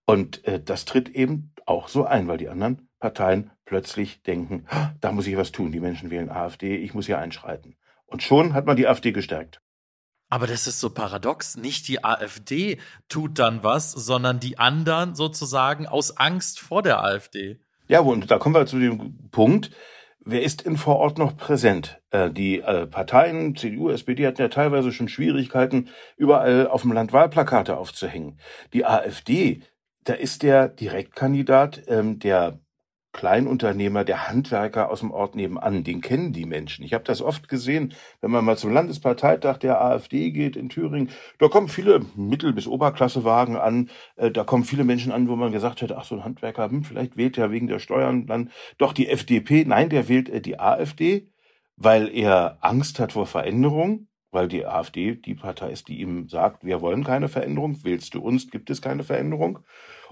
Und 0.07 0.45
äh, 0.47 0.63
das 0.63 0.85
tritt 0.85 1.09
eben 1.09 1.53
auch 1.67 1.89
so 1.89 2.05
ein, 2.05 2.29
weil 2.29 2.39
die 2.39 2.49
anderen 2.49 2.89
Parteien 2.99 3.51
plötzlich 3.65 4.23
denken, 4.23 4.67
da 5.01 5.13
muss 5.13 5.27
ich 5.27 5.37
was 5.37 5.53
tun. 5.53 5.73
Die 5.73 5.81
Menschen 5.81 6.11
wählen 6.11 6.31
AfD, 6.31 6.77
ich 6.77 6.95
muss 6.95 7.07
hier 7.07 7.19
einschreiten. 7.19 7.77
Und 8.13 8.23
schon 8.23 8.53
hat 8.53 8.67
man 8.67 8.77
die 8.77 8.87
AfD 8.87 9.11
gestärkt. 9.13 9.61
Aber 10.29 10.47
das 10.47 10.67
ist 10.67 10.81
so 10.81 10.91
paradox. 10.91 11.57
Nicht 11.57 11.89
die 11.89 12.05
AfD 12.05 12.79
tut 13.09 13.39
dann 13.39 13.63
was, 13.63 13.93
sondern 13.93 14.41
die 14.41 14.59
anderen 14.59 15.15
sozusagen 15.15 15.87
aus 15.87 16.17
Angst 16.17 16.61
vor 16.61 16.83
der 16.83 17.03
AfD. 17.03 17.61
Ja, 17.89 18.01
und 18.01 18.31
da 18.31 18.39
kommen 18.39 18.55
wir 18.55 18.65
zu 18.65 18.79
dem 18.79 19.29
Punkt, 19.31 19.71
wer 20.25 20.43
ist 20.43 20.63
in 20.63 20.79
vor 20.79 20.97
Ort 20.97 21.19
noch 21.19 21.37
präsent? 21.37 22.01
Äh, 22.11 22.31
die 22.31 22.61
äh, 22.61 22.87
Parteien, 22.87 23.57
CDU, 23.57 23.91
SPD 23.91 24.27
hatten 24.27 24.41
ja 24.41 24.49
teilweise 24.49 24.93
schon 24.93 25.09
Schwierigkeiten, 25.09 25.91
überall 26.17 26.67
auf 26.67 26.83
dem 26.83 26.93
Land 26.93 27.13
Wahlplakate 27.13 27.77
aufzuhängen. 27.77 28.39
Die 28.73 28.87
AfD, 28.87 29.63
da 30.05 30.15
ist 30.15 30.43
der 30.43 30.69
Direktkandidat, 30.69 31.83
ähm, 31.89 32.19
der 32.19 32.59
Kleinunternehmer, 33.13 34.05
der 34.05 34.29
Handwerker 34.29 34.91
aus 34.91 35.01
dem 35.01 35.11
Ort 35.11 35.35
nebenan, 35.35 35.85
den 35.85 36.01
kennen 36.01 36.33
die 36.33 36.47
Menschen. 36.47 36.85
Ich 36.85 36.95
habe 36.95 37.05
das 37.05 37.21
oft 37.21 37.49
gesehen, 37.49 37.93
wenn 38.21 38.31
man 38.31 38.45
mal 38.45 38.57
zum 38.57 38.73
Landesparteitag 38.73 39.59
der 39.59 39.83
AfD 39.83 40.31
geht 40.31 40.57
in 40.57 40.71
Thüringen, 40.71 41.11
da 41.39 41.49
kommen 41.49 41.69
viele 41.69 42.01
Mittel- 42.17 42.55
bis 42.55 42.67
Oberklassewagen 42.67 43.57
an, 43.57 43.91
äh, 44.17 44.31
da 44.31 44.45
kommen 44.45 44.65
viele 44.65 44.85
Menschen 44.85 45.13
an, 45.13 45.29
wo 45.29 45.37
man 45.37 45.53
gesagt 45.53 45.83
hätte, 45.83 45.99
ach 45.99 46.05
so 46.05 46.15
ein 46.15 46.25
Handwerker, 46.25 46.71
hm, 46.71 46.85
vielleicht 46.85 47.17
wählt 47.17 47.37
er 47.37 47.51
wegen 47.51 47.67
der 47.67 47.79
Steuern 47.79 48.27
dann 48.27 48.51
doch 48.79 48.93
die 48.93 49.09
FDP. 49.09 49.65
Nein, 49.67 49.91
der 49.91 50.09
wählt 50.09 50.31
äh, 50.31 50.41
die 50.41 50.59
AfD, 50.59 51.29
weil 51.77 52.09
er 52.09 52.59
Angst 52.61 52.99
hat 52.99 53.13
vor 53.13 53.27
Veränderung, 53.27 54.09
weil 54.31 54.49
die 54.49 54.65
AfD 54.65 55.17
die 55.17 55.35
Partei 55.35 55.71
ist, 55.71 55.89
die 55.89 56.01
ihm 56.01 56.29
sagt, 56.29 56.65
wir 56.65 56.81
wollen 56.81 57.05
keine 57.05 57.29
Veränderung, 57.29 57.85
wählst 57.85 58.15
du 58.15 58.23
uns, 58.23 58.51
gibt 58.51 58.71
es 58.71 58.81
keine 58.81 59.05
Veränderung. 59.05 59.59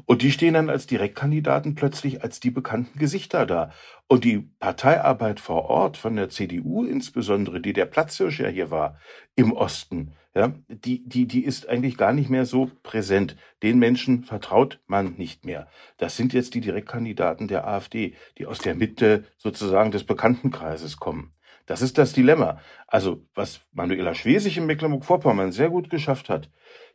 Und 0.06 0.22
die 0.22 0.32
stehen 0.32 0.54
dann 0.54 0.70
als 0.70 0.86
Direktkandidaten 0.86 1.74
plötzlich 1.74 2.22
als 2.22 2.40
die 2.40 2.50
bekannten 2.50 2.98
Gesichter 2.98 3.46
da. 3.46 3.70
Und 4.08 4.24
die 4.24 4.38
Parteiarbeit 4.58 5.40
vor 5.40 5.64
Ort 5.64 5.96
von 5.96 6.16
der 6.16 6.28
CDU 6.28 6.84
insbesondere, 6.84 7.60
die 7.60 7.72
der 7.72 7.86
Platzhirsch 7.86 8.40
ja 8.40 8.48
hier 8.48 8.70
war 8.70 8.98
im 9.36 9.52
Osten, 9.52 10.12
ja, 10.34 10.52
die, 10.68 11.02
die, 11.08 11.26
die 11.26 11.44
ist 11.44 11.68
eigentlich 11.68 11.96
gar 11.96 12.12
nicht 12.12 12.30
mehr 12.30 12.46
so 12.46 12.70
präsent. 12.84 13.36
Den 13.64 13.80
Menschen 13.80 14.22
vertraut 14.22 14.78
man 14.86 15.14
nicht 15.16 15.44
mehr. 15.44 15.66
Das 15.96 16.16
sind 16.16 16.32
jetzt 16.32 16.54
die 16.54 16.60
Direktkandidaten 16.60 17.48
der 17.48 17.66
AfD, 17.66 18.14
die 18.38 18.46
aus 18.46 18.58
der 18.58 18.76
Mitte 18.76 19.24
sozusagen 19.38 19.90
des 19.90 20.04
Bekanntenkreises 20.04 20.98
kommen. 20.98 21.32
Das 21.66 21.82
ist 21.82 21.98
das 21.98 22.12
Dilemma. 22.12 22.60
Also, 22.86 23.26
was 23.34 23.60
Manuela 23.72 24.14
Schwesig 24.14 24.56
in 24.56 24.66
Mecklenburg-Vorpommern 24.66 25.52
sehr 25.52 25.70
gut 25.70 25.90
geschafft 25.90 26.28
hat, 26.28 26.48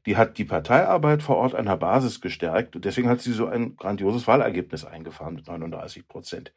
die 0.06 0.18
hat 0.18 0.38
die 0.38 0.46
Parteiarbeit 0.46 1.24
vor 1.24 1.38
Ort 1.38 1.56
einer 1.56 1.78
Basis 1.78 2.22
gestärkt 2.22 2.76
und 2.76 2.86
deswegen 2.86 3.10
hat 3.10 3.22
sie 3.22 3.34
so 3.34 3.48
ein 3.48 3.76
grandioses 3.76 4.28
Wahlergebnis 4.28 4.86
eingefahren 4.86 5.36
mit 5.36 5.48
39 5.48 6.08
Prozent. 6.08 6.54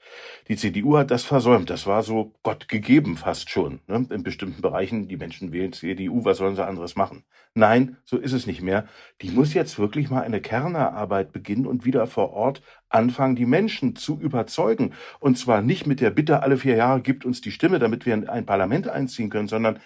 Die 0.49 0.57
CDU 0.57 0.99
hat 0.99 1.11
das 1.11 1.25
versäumt. 1.25 1.71
Das 1.71 1.87
war 1.87 2.03
so 2.03 2.35
Gott 2.43 2.69
gegeben 2.69 3.17
fast 3.17 3.51
schon. 3.51 3.81
Ne? 3.87 4.07
In 4.11 4.23
bestimmten 4.23 4.61
Bereichen, 4.61 5.09
die 5.09 5.17
Menschen 5.17 5.53
wählen 5.53 5.73
CDU, 5.73 6.25
was 6.25 6.39
sollen 6.39 6.57
sie 6.57 6.67
anderes 6.67 6.97
machen? 6.97 7.25
Nein, 7.55 7.97
so 8.05 8.19
ist 8.19 8.33
es 8.33 8.47
nicht 8.47 8.63
mehr. 8.63 8.87
Die 9.23 9.31
muss 9.31 9.55
jetzt 9.55 9.79
wirklich 9.79 10.11
mal 10.11 10.23
eine 10.23 10.41
Kernerarbeit 10.41 11.33
beginnen 11.33 11.67
und 11.67 11.85
wieder 11.85 12.07
vor 12.07 12.33
Ort 12.33 12.63
anfangen, 12.91 13.37
die 13.37 13.47
Menschen 13.47 13.97
zu 13.97 14.21
überzeugen. 14.21 14.93
Und 15.21 15.39
zwar 15.39 15.63
nicht 15.63 15.87
mit 15.87 16.01
der 16.01 16.11
Bitte, 16.11 16.43
alle 16.43 16.59
vier 16.59 16.77
Jahre 16.77 17.01
gibt 17.01 17.25
uns 17.25 17.41
die 17.41 17.51
Stimme, 17.51 17.79
damit 17.79 18.05
wir 18.07 18.15
in 18.15 18.29
ein 18.29 18.47
Parlament 18.47 18.89
einziehen 18.89 19.31
können, 19.31 19.49
sondern 19.49 19.81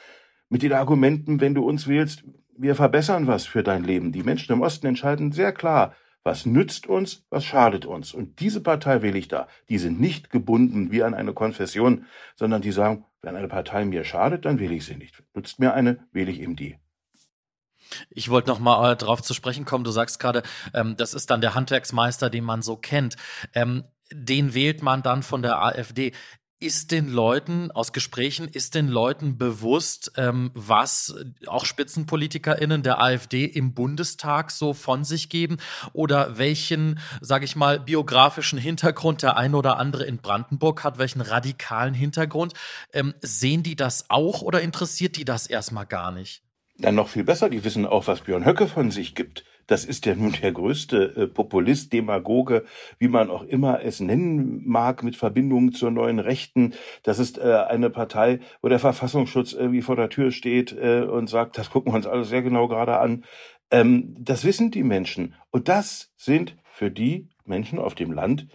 mit 0.49 0.63
den 0.63 0.75
Argumenten, 0.75 1.41
wenn 1.41 1.55
du 1.55 1.65
uns 1.65 1.89
wählst, 1.89 2.25
wir 2.57 2.75
verbessern 2.75 3.27
was 3.27 3.47
für 3.47 3.63
dein 3.63 3.85
Leben. 3.85 4.13
Die 4.13 4.23
Menschen 4.23 4.53
im 4.53 4.63
Osten 4.63 4.87
entscheiden 4.87 5.33
sehr 5.33 5.53
klar, 5.53 5.95
was 6.23 6.47
nützt 6.47 6.87
uns, 6.87 7.25
was 7.31 7.45
schadet 7.45 7.85
uns. 7.85 8.15
Und 8.15 8.41
diese 8.41 8.61
Partei 8.61 9.03
wähle 9.03 9.19
ich 9.19 9.29
da. 9.29 9.49
Die 9.69 9.79
sind 9.79 10.01
nicht 10.01 10.31
gebunden 10.31 10.93
wie 10.93 11.03
an 11.03 11.15
eine 11.15 11.33
Konfession, 11.33 12.07
sondern 12.37 12.63
die 12.63 12.73
sagen, 12.73 13.05
wenn 13.23 13.37
eine 13.37 13.49
Partei 13.49 13.85
mir 13.85 14.05
schadet, 14.05 14.45
dann 14.45 14.59
wähle 14.59 14.75
ich 14.75 14.85
sie 14.85 14.97
nicht. 14.97 15.23
Nützt 15.35 15.59
mir 15.59 15.75
eine, 15.75 16.07
wähle 16.13 16.31
ich 16.31 16.41
eben 16.41 16.57
die. 16.57 16.79
Ich 18.11 18.31
wollte 18.31 18.49
noch 18.49 18.59
mal 18.59 18.93
äh, 18.93 18.97
darauf 18.97 19.23
zu 19.23 19.35
sprechen 19.35 19.65
kommen. 19.65 19.85
Du 19.85 19.91
sagst 19.91 20.19
gerade, 20.19 20.43
ähm, 20.75 20.97
das 20.97 21.15
ist 21.15 21.31
dann 21.31 21.41
der 21.41 21.55
Handwerksmeister, 21.55 22.31
den 22.31 22.45
man 22.45 22.63
so 22.63 22.77
kennt. 22.77 23.17
Ähm, 23.55 23.85
den 24.13 24.55
wählt 24.55 24.83
man 24.83 25.03
dann 25.03 25.23
von 25.23 25.43
der 25.43 25.63
AfD 25.63 26.13
ist 26.63 26.93
den 26.93 27.09
Leuten 27.09 27.71
aus 27.73 27.93
Gesprächen, 27.93 28.49
ist 28.49 28.75
den 28.75 28.87
Leuten 28.87 29.37
bewusst, 29.37 30.13
ähm, 30.17 30.53
was 30.55 31.15
auch 31.47 31.67
SpitzenpolitikerInnen 31.67 32.83
der 32.83 33.03
AfD 33.03 33.45
im 33.45 33.75
Bundestag 33.75 34.53
so 34.53 34.73
von 34.73 35.05
sich 35.05 35.29
geben 35.29 35.57
oder 35.93 36.39
welchen, 36.39 37.01
sage 37.21 37.45
ich 37.45 37.57
mal, 37.57 37.81
biografischen 37.81 38.59
Hintergrund 38.59 39.23
der 39.23 39.37
eine 39.37 39.57
oder 39.57 39.79
andere 39.79 40.05
in 40.05 40.19
Brandenburg 40.19 40.85
hat, 40.85 40.99
welchen 40.99 41.21
radikalen 41.21 41.95
Hintergrund. 41.95 42.55
Ähm, 42.93 43.15
sehen 43.21 43.63
die 43.63 43.77
das 43.77 44.09
auch 44.09 44.41
oder 44.41 44.61
interessiert 44.61 45.17
die 45.17 45.25
das 45.25 45.49
erstmal 45.49 45.87
gar 45.87 46.13
nicht? 46.13 46.43
Dann 46.79 46.95
noch 46.95 47.09
viel 47.09 47.25
besser, 47.25 47.51
die 47.51 47.65
wissen 47.65 47.87
auch, 47.87 48.07
was 48.07 48.23
Björn 48.23 48.47
Höcke 48.47 48.69
von 48.69 48.91
sich 48.91 49.15
gibt. 49.15 49.45
Das 49.67 49.85
ist 49.85 50.07
ja 50.07 50.15
nun 50.15 50.35
der 50.43 50.53
größte 50.53 51.17
äh, 51.17 51.27
Populist, 51.27 51.93
Demagoge, 51.93 52.65
wie 52.99 53.09
man 53.09 53.31
auch 53.31 53.45
immer 53.45 53.83
es 53.83 54.01
nennen 54.01 54.63
mag, 54.67 55.03
mit 55.03 55.17
Verbindungen 55.17 55.73
zur 55.73 55.91
neuen 55.91 56.19
Rechten. 56.19 56.75
Das 57.03 57.19
ist 57.19 57.39
äh, 57.39 57.65
eine 57.69 57.91
Partei, 57.91 58.41
wo 58.61 58.69
der 58.69 58.79
Verfassungsschutz 58.79 59.53
irgendwie 59.53 59.83
vor 59.83 59.97
der 59.97 60.09
Tür 60.11 60.33
steht 60.33 60.73
äh, 60.73 61.03
und 61.03 61.29
sagt, 61.29 61.59
das 61.59 61.71
gucken 61.71 61.93
wir 61.93 61.97
uns 61.97 62.07
alles 62.07 62.29
sehr 62.29 62.43
genau 62.43 62.69
gerade 62.69 62.99
an. 62.99 63.25
Ähm, 63.71 64.17
das 64.19 64.45
wissen 64.45 64.71
die 64.71 64.83
Menschen. 64.83 65.35
Und 65.51 65.69
das 65.69 66.13
sind 66.17 66.57
für 66.65 66.91
die 66.91 67.29
Menschen 67.45 67.79
auf 67.79 67.95
dem 67.95 68.13
Land 68.13 68.49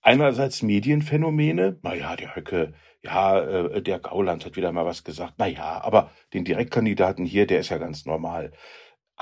einerseits 0.00 0.62
Medienphänomene. 0.62 1.78
Naja, 1.82 2.16
der 2.16 2.34
Höcke, 2.34 2.74
ja, 3.02 3.80
der 3.80 3.98
Gauland 3.98 4.44
hat 4.44 4.56
wieder 4.56 4.72
mal 4.72 4.84
was 4.84 5.04
gesagt. 5.04 5.38
Naja, 5.38 5.80
aber 5.82 6.10
den 6.34 6.44
Direktkandidaten 6.44 7.24
hier, 7.24 7.46
der 7.46 7.60
ist 7.60 7.68
ja 7.68 7.78
ganz 7.78 8.04
normal. 8.04 8.52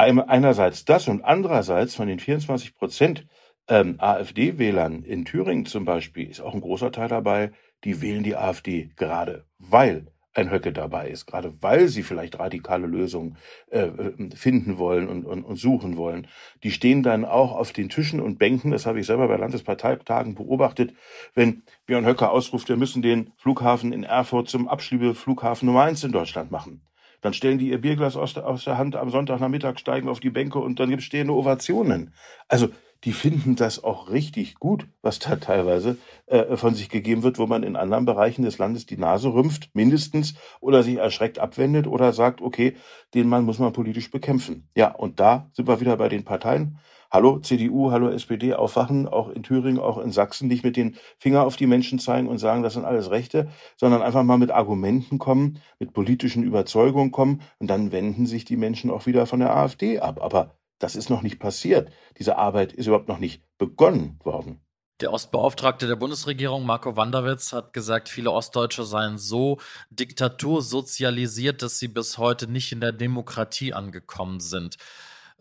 Einerseits 0.00 0.86
das 0.86 1.08
und 1.08 1.22
andererseits 1.22 1.94
von 1.94 2.08
den 2.08 2.20
24 2.20 2.74
Prozent 2.74 3.26
ähm, 3.68 3.96
AfD-Wählern 3.98 5.02
in 5.02 5.26
Thüringen 5.26 5.66
zum 5.66 5.84
Beispiel 5.84 6.30
ist 6.30 6.40
auch 6.40 6.54
ein 6.54 6.62
großer 6.62 6.90
Teil 6.90 7.08
dabei, 7.08 7.52
die 7.84 8.00
wählen 8.00 8.22
die 8.22 8.34
AfD 8.34 8.92
gerade, 8.96 9.44
weil 9.58 10.06
ein 10.32 10.50
Höcke 10.50 10.72
dabei 10.72 11.10
ist, 11.10 11.26
gerade 11.26 11.52
weil 11.60 11.88
sie 11.88 12.02
vielleicht 12.02 12.38
radikale 12.38 12.86
Lösungen 12.86 13.36
äh, 13.68 13.90
finden 14.34 14.78
wollen 14.78 15.06
und, 15.06 15.26
und, 15.26 15.44
und 15.44 15.56
suchen 15.56 15.98
wollen. 15.98 16.28
Die 16.62 16.70
stehen 16.70 17.02
dann 17.02 17.26
auch 17.26 17.52
auf 17.52 17.72
den 17.72 17.90
Tischen 17.90 18.20
und 18.20 18.38
Bänken, 18.38 18.70
das 18.70 18.86
habe 18.86 19.00
ich 19.00 19.06
selber 19.06 19.28
bei 19.28 19.36
Landesparteitagen 19.36 20.34
beobachtet, 20.34 20.94
wenn 21.34 21.64
Björn 21.84 22.06
Höcke 22.06 22.30
ausruft, 22.30 22.70
wir 22.70 22.78
müssen 22.78 23.02
den 23.02 23.32
Flughafen 23.36 23.92
in 23.92 24.04
Erfurt 24.04 24.48
zum 24.48 24.66
Abschiebeflughafen 24.66 25.66
Nummer 25.66 25.82
eins 25.82 26.04
in 26.04 26.12
Deutschland 26.12 26.50
machen. 26.50 26.80
Dann 27.20 27.34
stellen 27.34 27.58
die 27.58 27.68
ihr 27.68 27.80
Bierglas 27.80 28.16
aus 28.16 28.34
der, 28.34 28.78
Hand 28.78 28.96
am 28.96 29.10
Sonntagnachmittag, 29.10 29.78
steigen 29.78 30.08
auf 30.08 30.20
die 30.20 30.30
Bänke 30.30 30.58
und 30.58 30.80
dann 30.80 30.88
gibt 30.88 31.00
es 31.00 31.06
stehende 31.06 31.34
Ovationen. 31.34 32.14
Also 32.48 32.68
die 33.04 33.12
finden 33.12 33.56
das 33.56 33.82
auch 33.82 34.10
richtig 34.10 34.56
gut, 34.56 34.86
was 35.02 35.18
da 35.18 35.36
teilweise 35.36 35.96
äh, 36.26 36.56
von 36.56 36.74
sich 36.74 36.90
gegeben 36.90 37.22
wird, 37.22 37.38
wo 37.38 37.46
man 37.46 37.62
in 37.62 37.76
anderen 37.76 38.04
Bereichen 38.04 38.42
des 38.42 38.58
Landes 38.58 38.86
die 38.86 38.98
Nase 38.98 39.32
rümpft, 39.32 39.70
mindestens, 39.72 40.34
oder 40.60 40.82
sich 40.82 40.96
erschreckt 40.96 41.38
abwendet 41.38 41.86
oder 41.86 42.12
sagt, 42.12 42.42
okay, 42.42 42.74
den 43.14 43.28
Mann 43.28 43.44
muss 43.44 43.58
man 43.58 43.72
politisch 43.72 44.10
bekämpfen. 44.10 44.68
Ja, 44.76 44.94
und 44.94 45.20
da 45.20 45.50
sind 45.52 45.68
wir 45.68 45.80
wieder 45.80 45.96
bei 45.96 46.08
den 46.08 46.24
Parteien. 46.24 46.78
Hallo 47.12 47.40
CDU, 47.40 47.90
hallo 47.90 48.08
SPD, 48.08 48.54
aufwachen, 48.54 49.08
auch 49.08 49.30
in 49.30 49.42
Thüringen, 49.42 49.80
auch 49.80 49.98
in 49.98 50.12
Sachsen, 50.12 50.46
nicht 50.46 50.62
mit 50.62 50.76
den 50.76 50.94
Finger 51.18 51.44
auf 51.44 51.56
die 51.56 51.66
Menschen 51.66 51.98
zeigen 51.98 52.28
und 52.28 52.38
sagen, 52.38 52.62
das 52.62 52.74
sind 52.74 52.84
alles 52.84 53.10
Rechte, 53.10 53.48
sondern 53.76 54.00
einfach 54.00 54.22
mal 54.22 54.38
mit 54.38 54.52
Argumenten 54.52 55.18
kommen, 55.18 55.58
mit 55.80 55.92
politischen 55.92 56.44
Überzeugungen 56.44 57.10
kommen 57.10 57.40
und 57.58 57.68
dann 57.68 57.90
wenden 57.90 58.26
sich 58.26 58.44
die 58.44 58.56
Menschen 58.56 58.92
auch 58.92 59.06
wieder 59.06 59.26
von 59.26 59.40
der 59.40 59.56
AfD 59.56 59.98
ab. 59.98 60.22
Aber 60.22 60.54
das 60.80 60.96
ist 60.96 61.10
noch 61.10 61.22
nicht 61.22 61.38
passiert. 61.38 61.92
Diese 62.18 62.36
Arbeit 62.36 62.72
ist 62.72 62.86
überhaupt 62.86 63.08
noch 63.08 63.18
nicht 63.18 63.44
begonnen 63.58 64.18
worden. 64.24 64.60
Der 65.00 65.12
Ostbeauftragte 65.12 65.86
der 65.86 65.96
Bundesregierung, 65.96 66.66
Marco 66.66 66.96
Wanderwitz, 66.96 67.52
hat 67.52 67.72
gesagt, 67.72 68.08
viele 68.08 68.32
Ostdeutsche 68.32 68.84
seien 68.84 69.16
so 69.16 69.58
diktatursozialisiert, 69.90 71.62
dass 71.62 71.78
sie 71.78 71.88
bis 71.88 72.18
heute 72.18 72.48
nicht 72.48 72.72
in 72.72 72.80
der 72.80 72.92
Demokratie 72.92 73.72
angekommen 73.72 74.40
sind. 74.40 74.76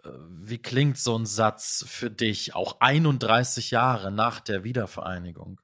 Äh, 0.04 0.10
wie 0.30 0.60
klingt 0.60 0.98
so 0.98 1.18
ein 1.18 1.26
Satz 1.26 1.84
für 1.88 2.10
dich, 2.10 2.56
auch 2.56 2.80
31 2.80 3.72
Jahre 3.72 4.12
nach 4.12 4.40
der 4.40 4.64
Wiedervereinigung? 4.64 5.60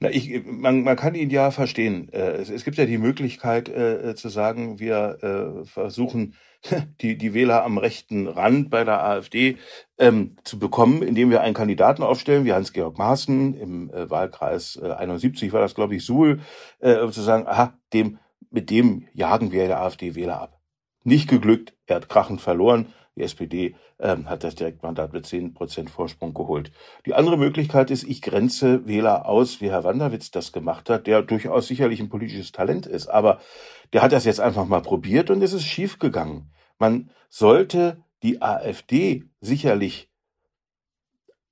Na, 0.00 0.10
ich, 0.10 0.44
man, 0.44 0.82
man 0.82 0.96
kann 0.96 1.14
ihn 1.14 1.30
ja 1.30 1.50
verstehen. 1.50 2.08
Äh, 2.12 2.32
es, 2.32 2.50
es 2.50 2.64
gibt 2.64 2.76
ja 2.76 2.86
die 2.86 2.98
Möglichkeit 2.98 3.68
äh, 3.68 4.14
zu 4.14 4.28
sagen, 4.28 4.78
wir 4.78 5.18
äh, 5.22 5.64
versuchen 5.64 6.34
die, 7.00 7.16
die 7.16 7.34
Wähler 7.34 7.64
am 7.64 7.78
rechten 7.78 8.26
Rand 8.26 8.70
bei 8.70 8.84
der 8.84 9.04
AfD 9.04 9.56
ähm, 9.98 10.36
zu 10.44 10.58
bekommen, 10.58 11.02
indem 11.02 11.30
wir 11.30 11.40
einen 11.40 11.54
Kandidaten 11.54 12.02
aufstellen, 12.02 12.44
wie 12.44 12.52
Hans-Georg 12.52 12.98
Maaßen 12.98 13.54
im 13.54 13.90
äh, 13.90 14.10
Wahlkreis 14.10 14.78
äh, 14.82 14.92
71 14.92 15.52
war 15.52 15.60
das, 15.60 15.74
glaube 15.74 15.96
ich, 15.96 16.04
Suhl, 16.04 16.40
äh, 16.80 17.08
zu 17.08 17.22
sagen, 17.22 17.46
aha, 17.46 17.74
dem, 17.92 18.18
mit 18.50 18.70
dem 18.70 19.06
jagen 19.12 19.52
wir 19.52 19.66
der 19.66 19.80
AfD-Wähler 19.80 20.40
ab. 20.40 20.60
Nicht 21.04 21.28
geglückt, 21.28 21.74
er 21.86 21.96
hat 21.96 22.08
krachend 22.08 22.40
verloren. 22.40 22.92
Die 23.16 23.22
SPD 23.22 23.74
ähm, 23.98 24.28
hat 24.28 24.44
das 24.44 24.54
Direktmandat 24.56 25.14
mit 25.14 25.24
10 25.24 25.54
Prozent 25.54 25.88
Vorsprung 25.88 26.34
geholt. 26.34 26.70
Die 27.06 27.14
andere 27.14 27.38
Möglichkeit 27.38 27.90
ist, 27.90 28.04
ich 28.04 28.20
grenze 28.20 28.86
Wähler 28.86 29.26
aus, 29.26 29.62
wie 29.62 29.70
Herr 29.70 29.84
Wanderwitz 29.84 30.30
das 30.30 30.52
gemacht 30.52 30.90
hat, 30.90 31.06
der 31.06 31.22
durchaus 31.22 31.66
sicherlich 31.66 32.00
ein 32.00 32.10
politisches 32.10 32.52
Talent 32.52 32.86
ist. 32.86 33.08
Aber 33.08 33.40
der 33.94 34.02
hat 34.02 34.12
das 34.12 34.26
jetzt 34.26 34.40
einfach 34.40 34.66
mal 34.66 34.82
probiert 34.82 35.30
und 35.30 35.42
es 35.42 35.54
ist 35.54 35.64
schiefgegangen. 35.64 36.52
Man 36.78 37.10
sollte 37.30 38.04
die 38.22 38.42
AfD 38.42 39.24
sicherlich, 39.40 40.10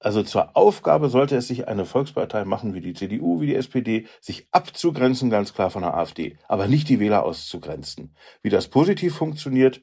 also 0.00 0.22
zur 0.22 0.55
Aufgabe 0.55 1.09
sollte 1.09 1.37
es 1.37 1.48
sich 1.48 1.66
eine 1.66 1.87
Volkspartei 1.87 2.44
machen 2.44 2.74
wie 2.74 2.83
die 2.83 2.92
CDU, 2.92 3.40
wie 3.40 3.46
die 3.46 3.55
SPD, 3.55 4.07
sich 4.20 4.48
abzugrenzen 4.50 5.31
ganz 5.31 5.55
klar 5.55 5.70
von 5.70 5.81
der 5.81 5.94
AfD, 5.94 6.37
aber 6.46 6.68
nicht 6.68 6.90
die 6.90 7.00
Wähler 7.00 7.24
auszugrenzen. 7.24 8.14
Wie 8.42 8.50
das 8.50 8.68
positiv 8.68 9.14
funktioniert, 9.16 9.81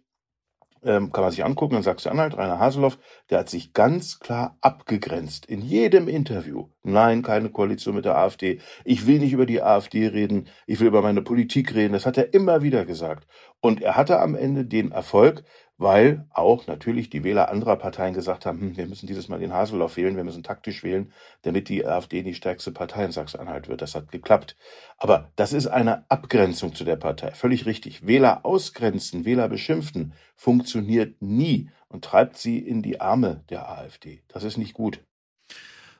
ähm, 0.84 1.12
kann 1.12 1.24
man 1.24 1.32
sich 1.32 1.46
angucken 1.46 1.76
in 1.76 1.84
Sachsen-Anhalt, 1.84 2.38
Rainer 2.38 2.60
Haseloff, 2.60 2.98
der 3.30 3.40
hat 3.40 3.50
sich 3.50 3.74
ganz 3.74 4.20
klar 4.20 4.58
abgegrenzt 4.62 5.46
in 5.46 5.62
jedem 5.62 6.08
Interview. 6.08 6.70
Nein, 6.84 7.22
keine 7.22 7.50
Koalition 7.50 7.96
mit 7.96 8.06
der 8.06 8.18
AfD. 8.18 8.60
Ich 8.84 9.06
will 9.06 9.20
nicht 9.20 9.34
über 9.34 9.46
die 9.46 9.62
AfD 9.62 10.08
reden. 10.08 10.48
Ich 10.66 10.80
will 10.80 10.88
über 10.88 11.02
meine 11.02 11.22
Politik 11.22 11.76
reden. 11.76 11.94
Das 11.94 12.06
hat 12.06 12.18
er 12.18 12.34
immer 12.34 12.62
wieder 12.64 12.86
gesagt. 12.86 13.28
Und 13.60 13.82
er 13.82 13.96
hatte 13.96 14.20
am 14.20 14.36
Ende 14.36 14.66
den 14.66 14.92
Erfolg, 14.92 15.44
weil 15.82 16.28
auch 16.30 16.68
natürlich 16.68 17.10
die 17.10 17.24
Wähler 17.24 17.50
anderer 17.50 17.76
Parteien 17.76 18.14
gesagt 18.14 18.46
haben, 18.46 18.62
hm, 18.62 18.78
wir 18.78 18.86
müssen 18.86 19.08
dieses 19.08 19.30
Mal 19.30 19.40
den 19.40 19.52
Haseloff 19.52 19.98
wählen, 19.98 20.16
wir 20.16 20.24
müssen 20.24 20.44
taktisch 20.44 20.84
wählen, 20.84 21.12
damit 21.42 21.70
die 21.70 21.84
AfD 21.84 22.22
die 22.22 22.36
stärkste 22.36 22.72
Partei 22.72 23.06
in 23.06 23.12
Sachsen-Anhalt 23.12 23.68
wird. 23.68 23.82
Das 23.82 23.96
hat 23.96 24.12
geklappt. 24.12 24.56
Aber 24.98 25.32
das 25.36 25.54
ist 25.54 25.66
eine 25.66 26.06
Abgrenzung 26.08 26.76
zu 26.76 26.84
der 26.84 26.98
Partei. 26.98 27.32
Völlig 27.32 27.66
richtig. 27.66 28.06
Wähler 28.06 28.46
ausgrenzen, 28.46 29.26
Wähler 29.26 29.50
beschimpfen, 29.50 30.14
funktioniert 30.36 31.20
nie 31.20 31.72
und 31.88 32.06
treibt 32.06 32.38
sie 32.38 32.60
in 32.60 32.84
die 32.84 33.02
Arme 33.02 33.44
der 33.50 33.68
AfD. 33.68 34.22
Das 34.28 34.44
ist 34.44 34.58
nicht 34.58 34.76
gut. 34.76 35.02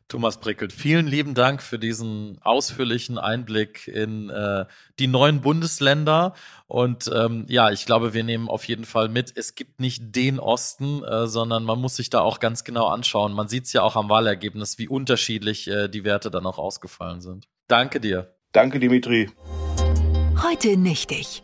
Thomas 0.08 0.40
Prickelt, 0.40 0.74
vielen 0.74 1.08
lieben 1.08 1.34
Dank 1.34 1.62
für 1.62 1.80
diesen 1.80 2.38
ausführlichen 2.42 3.18
Einblick 3.18 3.88
in 3.88 4.30
äh, 4.30 4.66
die 5.00 5.08
neuen 5.08 5.42
Bundesländer. 5.42 6.34
Und 6.68 7.10
ähm, 7.14 7.46
ja, 7.48 7.72
ich 7.72 7.86
glaube, 7.86 8.14
wir 8.14 8.24
nehmen 8.24 8.50
auf 8.50 8.66
jeden 8.66 8.86
Fall 8.86 9.10
mit, 9.10 9.32
es 9.36 9.56
gibt 9.56 9.80
nicht 9.80 10.16
den 10.16 10.40
Osten, 10.40 11.04
äh, 11.04 11.28
sondern 11.28 11.64
man 11.64 11.80
muss 11.80 11.96
sich 11.96 12.10
da 12.10 12.22
auch 12.22 12.40
ganz 12.40 12.64
genau 12.64 12.88
anschauen. 12.88 13.34
Man 13.34 13.48
sieht 13.48 13.66
es 13.66 13.74
ja 13.74 13.84
auch 13.84 13.96
am 13.96 14.10
Wahlergebnis, 14.10 14.78
wie 14.78 14.88
unterschiedlich 14.88 15.68
äh, 15.70 15.88
die 15.88 16.04
Werte 16.04 16.30
dann 16.30 16.46
auch 16.46 16.58
ausgefallen 16.58 17.22
sind. 17.22 17.48
Danke 17.68 18.00
dir. 18.00 18.36
Danke, 18.52 18.80
Dimitri. 18.80 19.30
Heute 20.44 20.76
nicht 20.76 21.12
ich. 21.12 21.44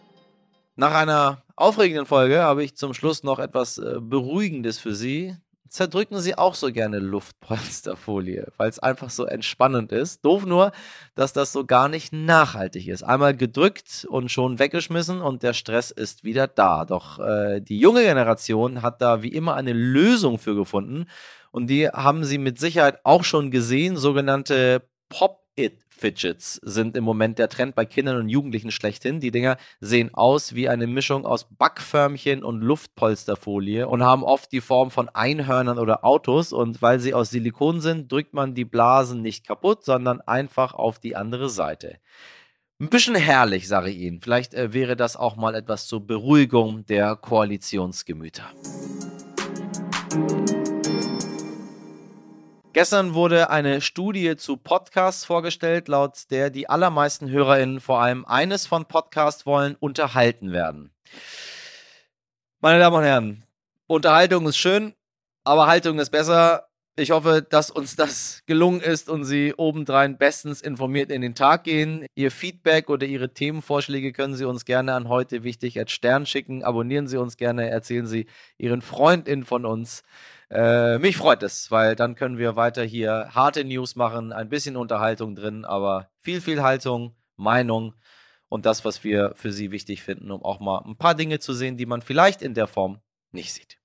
Nach 0.75 0.93
einer 0.93 1.43
aufregenden 1.55 2.05
Folge 2.05 2.41
habe 2.41 2.63
ich 2.63 2.75
zum 2.75 2.93
Schluss 2.93 3.23
noch 3.23 3.39
etwas 3.39 3.77
äh, 3.77 3.95
Beruhigendes 3.99 4.77
für 4.77 4.93
Sie 4.93 5.35
zerdrücken 5.69 6.19
sie 6.19 6.37
auch 6.37 6.55
so 6.55 6.71
gerne 6.71 6.99
Luftpolsterfolie, 6.99 8.47
weil 8.57 8.69
es 8.69 8.79
einfach 8.79 9.09
so 9.09 9.25
entspannend 9.25 9.91
ist. 9.91 10.23
Doof 10.23 10.45
nur, 10.45 10.71
dass 11.15 11.33
das 11.33 11.51
so 11.51 11.65
gar 11.65 11.89
nicht 11.89 12.13
nachhaltig 12.13 12.87
ist. 12.87 13.03
Einmal 13.03 13.35
gedrückt 13.35 14.05
und 14.09 14.31
schon 14.31 14.59
weggeschmissen 14.59 15.21
und 15.21 15.43
der 15.43 15.53
Stress 15.53 15.91
ist 15.91 16.23
wieder 16.23 16.47
da. 16.47 16.85
Doch 16.85 17.19
äh, 17.19 17.61
die 17.61 17.79
junge 17.79 18.03
Generation 18.03 18.81
hat 18.81 19.01
da 19.01 19.23
wie 19.23 19.29
immer 19.31 19.55
eine 19.55 19.73
Lösung 19.73 20.39
für 20.39 20.55
gefunden 20.55 21.07
und 21.51 21.67
die 21.67 21.89
haben 21.89 22.23
sie 22.23 22.37
mit 22.37 22.59
Sicherheit 22.59 22.99
auch 23.03 23.23
schon 23.23 23.51
gesehen, 23.51 23.97
sogenannte 23.97 24.83
Pop-It 25.09 25.86
Fidgets 25.97 26.55
sind 26.63 26.95
im 26.95 27.03
Moment 27.03 27.39
der 27.39 27.49
Trend 27.49 27.75
bei 27.75 27.85
Kindern 27.85 28.17
und 28.17 28.29
Jugendlichen 28.29 28.71
schlechthin. 28.71 29.19
Die 29.19 29.31
Dinger 29.31 29.57
sehen 29.79 30.13
aus 30.13 30.55
wie 30.55 30.69
eine 30.69 30.87
Mischung 30.87 31.25
aus 31.25 31.47
Backförmchen 31.49 32.43
und 32.43 32.61
Luftpolsterfolie 32.61 33.87
und 33.87 34.03
haben 34.03 34.23
oft 34.23 34.51
die 34.51 34.61
Form 34.61 34.91
von 34.91 35.09
Einhörnern 35.09 35.79
oder 35.79 36.05
Autos. 36.05 36.53
Und 36.53 36.81
weil 36.81 36.99
sie 36.99 37.13
aus 37.13 37.29
Silikon 37.29 37.81
sind, 37.81 38.11
drückt 38.11 38.33
man 38.33 38.53
die 38.53 38.65
Blasen 38.65 39.21
nicht 39.21 39.47
kaputt, 39.47 39.83
sondern 39.83 40.21
einfach 40.21 40.73
auf 40.73 40.99
die 40.99 41.15
andere 41.15 41.49
Seite. 41.49 41.99
Ein 42.79 42.89
bisschen 42.89 43.15
herrlich, 43.15 43.67
sage 43.67 43.89
ich 43.89 43.97
Ihnen. 43.97 44.21
Vielleicht 44.21 44.53
äh, 44.53 44.71
wäre 44.71 44.95
das 44.95 45.15
auch 45.15 45.35
mal 45.35 45.55
etwas 45.55 45.87
zur 45.87 46.05
Beruhigung 46.05 46.85
der 46.85 47.15
Koalitionsgemüter. 47.15 48.51
Gestern 52.77 53.15
wurde 53.15 53.49
eine 53.49 53.81
Studie 53.81 54.37
zu 54.37 54.55
Podcasts 54.55 55.25
vorgestellt, 55.25 55.87
laut 55.87 56.29
der 56.29 56.51
die 56.51 56.69
allermeisten 56.69 57.27
HörerInnen 57.27 57.79
vor 57.79 57.99
allem 57.99 58.23
eines 58.23 58.67
von 58.67 58.85
Podcasts 58.85 59.47
wollen, 59.47 59.75
unterhalten 59.79 60.51
werden. 60.51 60.93
Meine 62.59 62.77
Damen 62.77 62.97
und 62.97 63.03
Herren, 63.03 63.43
Unterhaltung 63.87 64.47
ist 64.47 64.57
schön, 64.57 64.93
aber 65.43 65.65
Haltung 65.65 65.97
ist 65.97 66.11
besser. 66.11 66.66
Ich 66.99 67.11
hoffe, 67.11 67.45
dass 67.47 67.69
uns 67.69 67.95
das 67.95 68.41
gelungen 68.47 68.81
ist 68.81 69.07
und 69.07 69.23
Sie 69.23 69.53
obendrein 69.55 70.17
bestens 70.17 70.61
informiert 70.61 71.11
in 71.11 71.21
den 71.21 71.35
Tag 71.35 71.63
gehen. 71.63 72.07
Ihr 72.15 72.31
Feedback 72.31 72.89
oder 72.89 73.05
Ihre 73.05 73.35
Themenvorschläge 73.35 74.11
können 74.13 74.33
Sie 74.33 74.45
uns 74.45 74.65
gerne 74.65 74.95
an 74.95 75.07
heute 75.07 75.43
wichtig 75.43 75.77
als 75.77 75.91
Stern 75.91 76.25
schicken. 76.25 76.63
Abonnieren 76.63 77.07
Sie 77.07 77.17
uns 77.17 77.37
gerne, 77.37 77.69
erzählen 77.69 78.07
Sie 78.07 78.25
Ihren 78.57 78.81
Freundinnen 78.81 79.45
von 79.45 79.63
uns. 79.63 80.01
Äh, 80.49 80.97
mich 80.97 81.17
freut 81.17 81.43
es, 81.43 81.69
weil 81.69 81.95
dann 81.95 82.15
können 82.15 82.39
wir 82.39 82.55
weiter 82.55 82.83
hier 82.83 83.29
harte 83.29 83.63
News 83.63 83.95
machen, 83.95 84.33
ein 84.33 84.49
bisschen 84.49 84.75
Unterhaltung 84.75 85.35
drin, 85.35 85.65
aber 85.65 86.09
viel, 86.21 86.41
viel 86.41 86.63
Haltung, 86.63 87.15
Meinung 87.35 87.93
und 88.49 88.65
das, 88.65 88.85
was 88.85 89.03
wir 89.03 89.33
für 89.35 89.51
Sie 89.51 89.69
wichtig 89.69 90.01
finden, 90.01 90.31
um 90.31 90.43
auch 90.43 90.59
mal 90.59 90.79
ein 90.83 90.97
paar 90.97 91.13
Dinge 91.13 91.37
zu 91.37 91.53
sehen, 91.53 91.77
die 91.77 91.85
man 91.85 92.01
vielleicht 92.01 92.41
in 92.41 92.55
der 92.55 92.65
Form 92.65 93.01
nicht 93.31 93.53
sieht. 93.53 93.76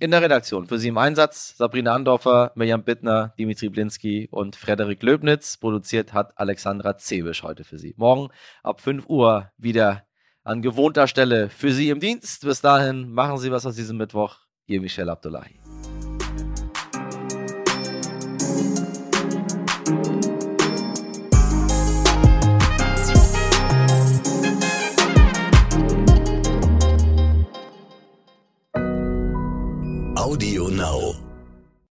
In 0.00 0.10
der 0.10 0.22
Redaktion 0.22 0.66
für 0.66 0.78
Sie 0.78 0.88
im 0.88 0.98
Einsatz 0.98 1.56
Sabrina 1.56 1.94
Andorfer, 1.94 2.50
Mirjam 2.56 2.82
Bittner, 2.82 3.32
Dimitri 3.38 3.68
Blinski 3.68 4.28
und 4.28 4.56
Frederik 4.56 5.00
Löbnitz. 5.04 5.56
Produziert 5.56 6.12
hat 6.12 6.36
Alexandra 6.36 6.96
Zebisch 6.96 7.44
heute 7.44 7.62
für 7.62 7.78
Sie. 7.78 7.94
Morgen 7.96 8.30
ab 8.64 8.80
5 8.80 9.06
Uhr 9.08 9.52
wieder 9.56 10.04
an 10.42 10.62
gewohnter 10.62 11.06
Stelle 11.06 11.48
für 11.48 11.70
Sie 11.72 11.90
im 11.90 12.00
Dienst. 12.00 12.42
Bis 12.42 12.60
dahin 12.60 13.12
machen 13.12 13.38
Sie 13.38 13.52
was 13.52 13.66
aus 13.66 13.76
diesem 13.76 13.96
Mittwoch. 13.96 14.38
Ihr 14.66 14.80
Michel 14.80 15.08
Abdullahi. 15.08 15.60